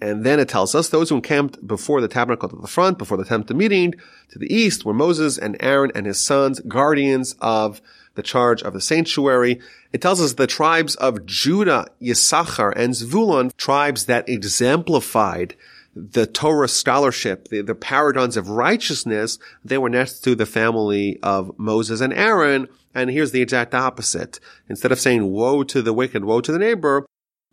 [0.01, 3.17] And then it tells us those who encamped before the tabernacle to the front, before
[3.17, 3.93] the tent of meeting,
[4.29, 7.81] to the east were Moses and Aaron and his sons, guardians of
[8.19, 9.61] the charge of the sanctuary.
[9.93, 15.55] It tells us the tribes of Judah, Yisachar, and Zvulun, tribes that exemplified
[15.95, 21.57] the Torah scholarship, the, the paradigms of righteousness, they were next to the family of
[21.57, 24.41] Moses and Aaron, and here's the exact opposite.
[24.67, 27.05] Instead of saying woe to the wicked, woe to the neighbor,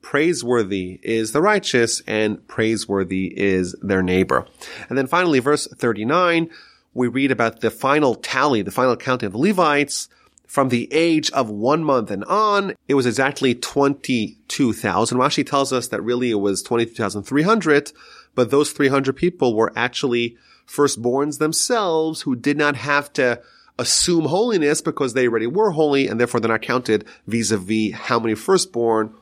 [0.03, 4.47] praiseworthy is the righteous and praiseworthy is their neighbor.
[4.89, 6.51] And then finally, verse 39,
[6.93, 10.09] we read about the final tally, the final counting of the Levites.
[10.47, 15.19] From the age of one month and on, it was exactly 22,000.
[15.19, 17.93] Rashi tells us that really it was 22,300,
[18.35, 20.37] but those 300 people were actually
[20.67, 23.41] firstborns themselves who did not have to
[23.79, 28.35] assume holiness because they already were holy and therefore they're not counted vis-a-vis how many
[28.35, 29.13] firstborn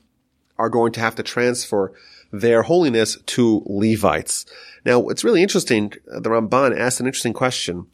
[0.59, 1.93] are going to have to transfer
[2.33, 4.47] their holiness to Levites.
[4.85, 5.93] Now, it's really interesting.
[6.07, 7.87] The Ramban asked an interesting question.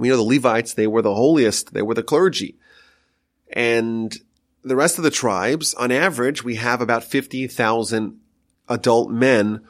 [0.00, 1.74] We know the Levites, they were the holiest.
[1.74, 2.56] They were the clergy.
[3.52, 4.16] And
[4.64, 8.18] the rest of the tribes, on average, we have about 50,000
[8.70, 9.60] adult men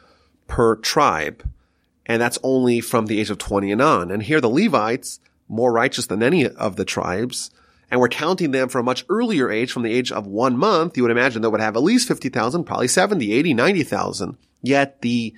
[0.46, 1.42] per tribe.
[2.06, 4.12] And that's only from the age of 20 and on.
[4.12, 5.18] And here the Levites,
[5.48, 7.50] more righteous than any of the tribes,
[7.90, 10.96] and we're counting them from a much earlier age, from the age of one month,
[10.96, 14.36] you would imagine they would have at least 50,000, probably 70, 80, 90,000.
[14.62, 15.34] Yet the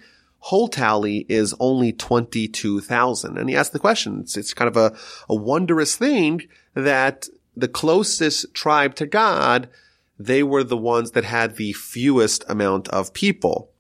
[0.46, 3.38] whole tally is only 22,000.
[3.38, 4.96] And he asked the question, it's, it's kind of a,
[5.28, 6.42] a wondrous thing
[6.74, 9.68] that the closest tribe to God,
[10.18, 13.70] they were the ones that had the fewest amount of people.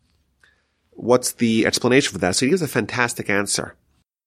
[0.92, 2.36] What's the explanation for that?
[2.36, 3.74] So he gives a fantastic answer.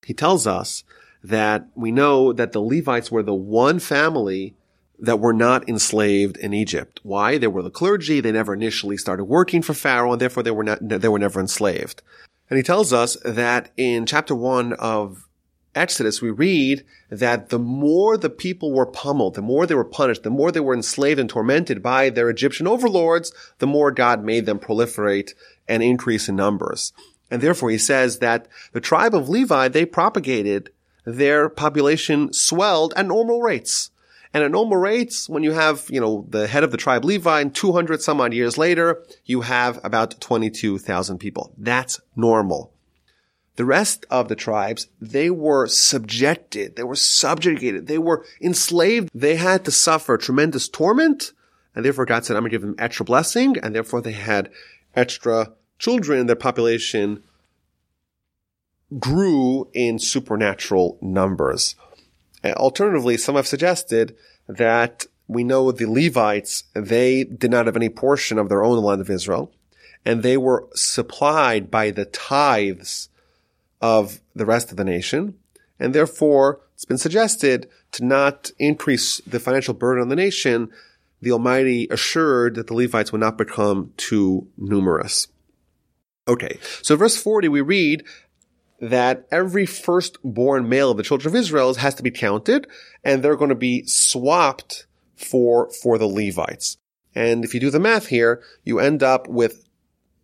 [0.06, 0.84] He tells us
[1.24, 4.56] that we know that the Levites were the one family
[5.00, 7.00] that were not enslaved in Egypt.
[7.04, 7.38] Why?
[7.38, 8.22] They were the clergy.
[8.22, 11.40] They never initially started working for Pharaoh and therefore they were not, they were never
[11.40, 12.02] enslaved.
[12.50, 15.28] And he tells us that in chapter one of
[15.74, 20.24] Exodus, we read that the more the people were pummeled, the more they were punished,
[20.24, 24.46] the more they were enslaved and tormented by their Egyptian overlords, the more God made
[24.46, 25.34] them proliferate
[25.68, 26.94] and increase in numbers.
[27.30, 30.70] And therefore he says that the tribe of Levi, they propagated
[31.06, 33.92] their population swelled at normal rates.
[34.36, 37.40] And at normal rates, when you have, you know, the head of the tribe Levi
[37.40, 41.54] and 200 some odd years later, you have about 22,000 people.
[41.58, 42.74] That's normal.
[43.56, 49.10] The rest of the tribes, they were subjected, they were subjugated, they were enslaved.
[49.14, 51.32] They had to suffer tremendous torment.
[51.74, 53.56] And therefore God said, I'm going to give them extra blessing.
[53.64, 54.52] And therefore they had
[54.98, 56.28] extra children.
[56.28, 57.24] Their population
[59.00, 61.76] grew in supernatural numbers.
[62.46, 64.16] Uh, alternatively, some have suggested
[64.48, 69.02] that we know the Levites, they did not have any portion of their own land
[69.02, 69.52] of Israel,
[70.06, 73.10] and they were supplied by the tithes
[73.82, 75.36] of the rest of the nation,
[75.80, 80.70] and therefore it's been suggested to not increase the financial burden on the nation,
[81.22, 85.28] the Almighty assured that the Levites would not become too numerous.
[86.28, 88.04] Okay, so verse 40 we read
[88.80, 92.68] that every firstborn male of the children of Israel has to be counted
[93.04, 96.78] and they're going to be swapped for, for the Levites.
[97.14, 99.66] And if you do the math here, you end up with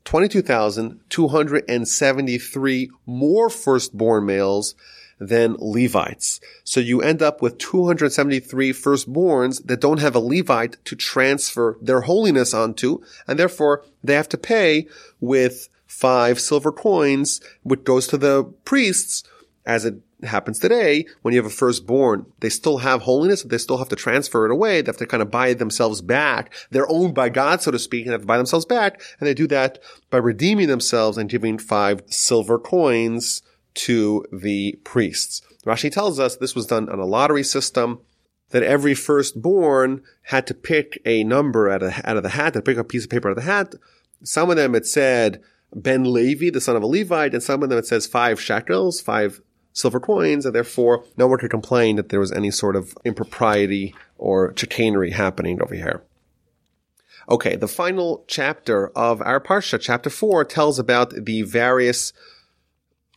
[0.04, 4.76] 22,273 more firstborn males
[5.20, 6.40] than Levites.
[6.64, 12.02] So you end up with 273 firstborns that don't have a Levite to transfer their
[12.02, 14.88] holiness onto, and therefore they have to pay
[15.20, 19.24] with five silver coins, which goes to the priests,
[19.66, 23.58] as it happens today, when you have a firstborn, they still have holiness, but they
[23.58, 26.54] still have to transfer it away, they have to kind of buy themselves back.
[26.72, 29.34] They're owned by God, so to speak, and have to buy themselves back, and they
[29.34, 29.80] do that
[30.10, 35.42] by redeeming themselves and giving five silver coins to the priests.
[35.66, 38.00] Rashi tells us this was done on a lottery system,
[38.52, 42.62] that every firstborn had to pick a number out of, out of the hat, to
[42.62, 43.76] pick a piece of paper out of the hat.
[44.24, 45.42] Some of them it said
[45.74, 49.02] Ben Levi, the son of a Levite, and some of them it says five shekels,
[49.02, 49.42] five
[49.74, 53.96] silver coins, and therefore no one could complain that there was any sort of impropriety
[54.18, 56.04] or chicanery happening over here.
[57.30, 62.12] Okay, the final chapter of our Parsha, chapter four, tells about the various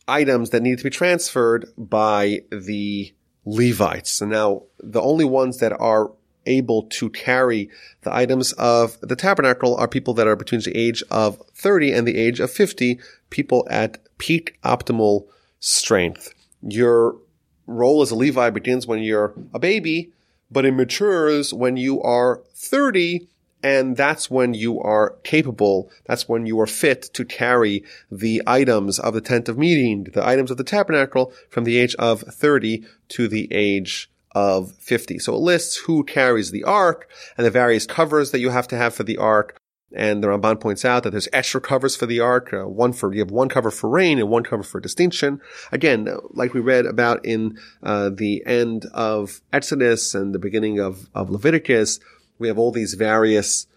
[0.07, 3.13] items that need to be transferred by the
[3.45, 4.21] Levites.
[4.21, 6.11] And now the only ones that are
[6.45, 7.69] able to carry
[8.01, 12.07] the items of the tabernacle are people that are between the age of 30 and
[12.07, 15.25] the age of 50, people at peak optimal
[15.59, 16.33] strength.
[16.61, 17.17] Your
[17.67, 20.11] role as a Levi begins when you're a baby,
[20.51, 23.27] but it matures when you are 30
[23.63, 28.99] and that's when you are capable, that's when you are fit to carry the items
[28.99, 32.85] of the tent of meeting, the items of the tabernacle from the age of 30
[33.09, 35.17] to the age of 50.
[35.17, 38.77] So it lists who carries the ark and the various covers that you have to
[38.77, 39.57] have for the ark.
[39.95, 43.13] And the Ramban points out that there's extra covers for the ark, uh, one for,
[43.13, 45.39] you have one cover for rain and one cover for distinction.
[45.71, 51.09] Again, like we read about in uh, the end of Exodus and the beginning of,
[51.15, 52.01] of Leviticus,
[52.37, 53.67] we have all these various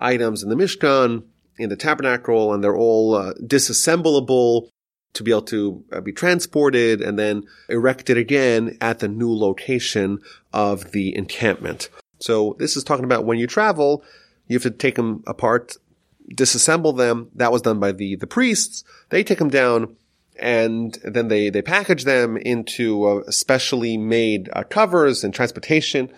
[0.00, 1.22] items in the Mishkan,
[1.58, 4.68] in the tabernacle, and they're all uh, disassemblable
[5.14, 10.20] to be able to uh, be transported and then erected again at the new location
[10.52, 11.88] of the encampment.
[12.20, 14.04] So this is talking about when you travel,
[14.46, 15.76] you have to take them apart,
[16.34, 17.30] disassemble them.
[17.34, 18.84] That was done by the, the priests.
[19.10, 19.96] They take them down
[20.38, 26.12] and then they, they package them into uh, specially made uh, covers and transportation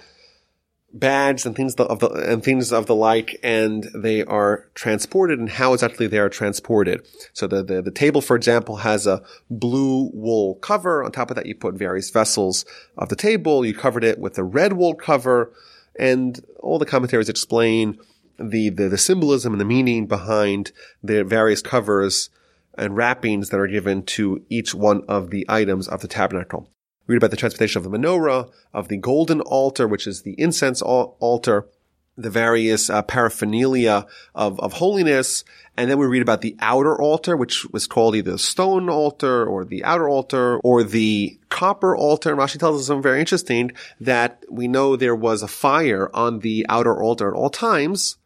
[0.92, 5.48] bags and things of the and things of the like, and they are transported and
[5.48, 7.06] how exactly they are transported.
[7.32, 11.04] So the, the, the table, for example, has a blue wool cover.
[11.04, 12.64] On top of that, you put various vessels
[12.96, 13.64] of the table.
[13.64, 15.52] You covered it with a red wool cover,
[15.98, 17.98] and all the commentaries explain
[18.38, 20.72] the, the, the symbolism and the meaning behind
[21.02, 22.30] the various covers
[22.78, 26.70] and wrappings that are given to each one of the items of the tabernacle
[27.10, 30.80] read about the transportation of the menorah, of the golden altar, which is the incense
[30.82, 31.66] altar,
[32.16, 35.44] the various uh, paraphernalia of, of holiness.
[35.76, 39.46] And then we read about the outer altar, which was called either the stone altar
[39.46, 42.30] or the outer altar or the copper altar.
[42.30, 46.40] And Rashi tells us something very interesting that we know there was a fire on
[46.40, 48.16] the outer altar at all times.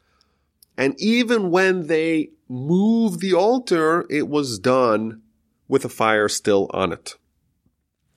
[0.76, 5.22] And even when they moved the altar, it was done
[5.68, 7.16] with a fire still on it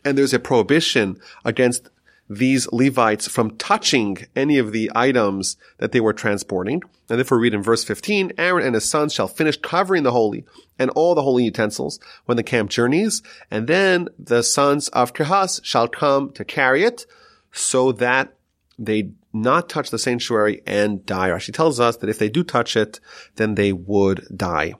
[0.07, 1.89] and there's a prohibition against
[2.29, 6.81] these Levites from touching any of the items that they were transporting.
[7.09, 10.45] And therefore read in verse 15, Aaron and his sons shall finish covering the holy
[10.77, 13.21] and all the holy utensils when the camp journeys.
[13.49, 17.05] And then the sons of Kehas shall come to carry it
[17.51, 18.33] so that
[18.77, 21.37] they not touch the sanctuary and die.
[21.37, 22.99] She tells us that if they do touch it,
[23.35, 24.73] then they would die.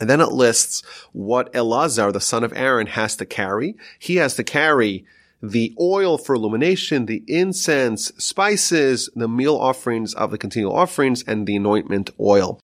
[0.00, 0.82] And then it lists
[1.12, 3.76] what Elazar, the son of Aaron, has to carry.
[3.98, 5.04] He has to carry
[5.42, 11.46] the oil for illumination, the incense, spices, the meal offerings of the continual offerings, and
[11.46, 12.60] the anointment oil.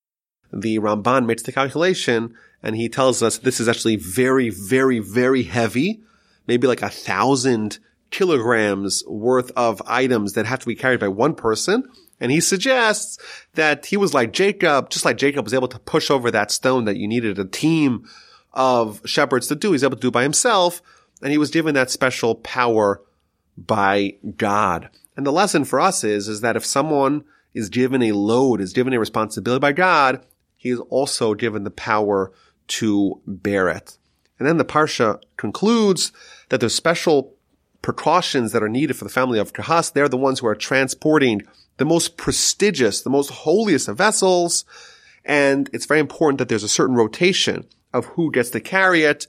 [0.53, 5.43] The Ramban makes the calculation and he tells us this is actually very, very, very
[5.43, 6.01] heavy,
[6.47, 7.79] maybe like a thousand
[8.11, 11.85] kilograms worth of items that have to be carried by one person.
[12.25, 13.19] And he suggests
[13.53, 16.87] that he was like Jacob, just like Jacob was able to push over that stone
[16.87, 18.09] that you needed a team
[18.55, 19.73] of shepherds to do.
[19.73, 20.81] He's able to do by himself
[21.21, 23.03] and he was given that special power
[23.59, 24.89] by God.
[25.19, 28.73] And the lesson for us is, is that if someone is given a load, is
[28.73, 30.25] given a responsibility by God,
[30.57, 32.33] he is also given the power
[32.69, 33.99] to bear it.
[34.39, 36.11] And then the Parsha concludes
[36.49, 37.35] that there's special
[37.83, 39.93] precautions that are needed for the family of Kahas.
[39.93, 41.43] They're the ones who are transporting
[41.77, 44.65] the most prestigious, the most holiest of vessels.
[45.25, 49.27] And it's very important that there's a certain rotation of who gets to carry it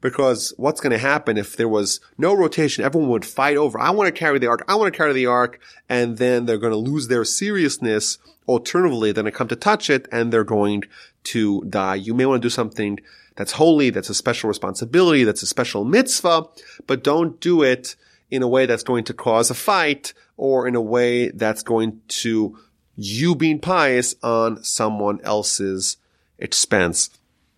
[0.00, 2.84] because what's going to happen if there was no rotation?
[2.84, 4.64] Everyone would fight over, I want to carry the ark.
[4.68, 5.60] I want to carry the ark.
[5.88, 8.18] And then they're going to lose their seriousness.
[8.46, 10.84] Alternatively, then they come to touch it and they're going
[11.24, 11.96] to die.
[11.96, 12.98] You may want to do something
[13.36, 16.46] that's holy, that's a special responsibility, that's a special mitzvah,
[16.86, 17.94] but don't do it
[18.30, 22.00] in a way that's going to cause a fight or in a way that's going
[22.08, 22.58] to
[22.96, 25.96] you being pious on someone else's
[26.38, 27.10] expense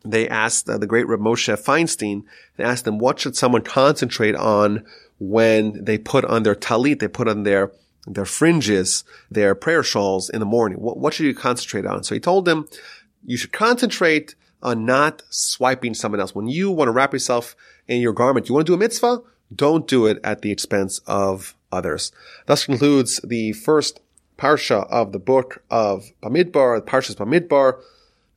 [0.05, 2.25] they asked uh, the great Reb Moshe Feinstein,
[2.57, 4.85] they asked them, what should someone concentrate on
[5.19, 7.73] when they put on their talit, they put on their,
[8.07, 10.79] their fringes, their prayer shawls in the morning?
[10.81, 12.03] What, what should you concentrate on?
[12.03, 12.69] So he told them,
[13.25, 16.35] you should concentrate on not swiping someone else.
[16.35, 17.55] When you want to wrap yourself
[17.87, 19.21] in your garment, you want to do a mitzvah,
[19.55, 22.13] don't do it at the expense of others.
[22.47, 24.01] Thus concludes the first
[24.39, 27.81] parsha of the book of Bamidbar, Parshas Bamidbar.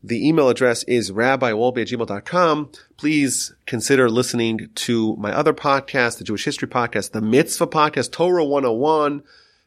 [0.04, 2.78] The email address is rabbiwolbe.
[2.98, 8.44] Please consider listening to my other podcast, the Jewish History Podcast, the Mitzvah Podcast, Torah
[8.44, 9.24] 101,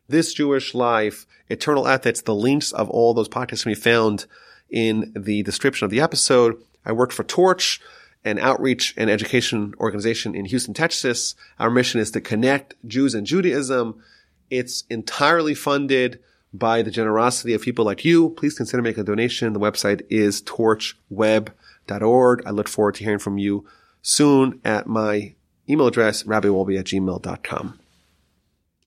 [0.09, 2.21] This Jewish Life, Eternal Ethics.
[2.21, 4.27] The links of all those podcasts can be found
[4.69, 6.63] in the description of the episode.
[6.85, 7.81] I work for Torch,
[8.27, 11.37] an outreach and education organization in Houston, Texas.
[11.59, 14.03] Our mission is to connect Jews and Judaism.
[14.51, 16.21] It's entirely funded
[16.53, 19.53] by the generosity of people like you, please consider making a donation.
[19.53, 22.43] The website is torchweb.org.
[22.47, 23.67] I look forward to hearing from you
[24.03, 25.35] soon at my
[25.69, 27.79] email address, rabbiwolbe at gmail.com.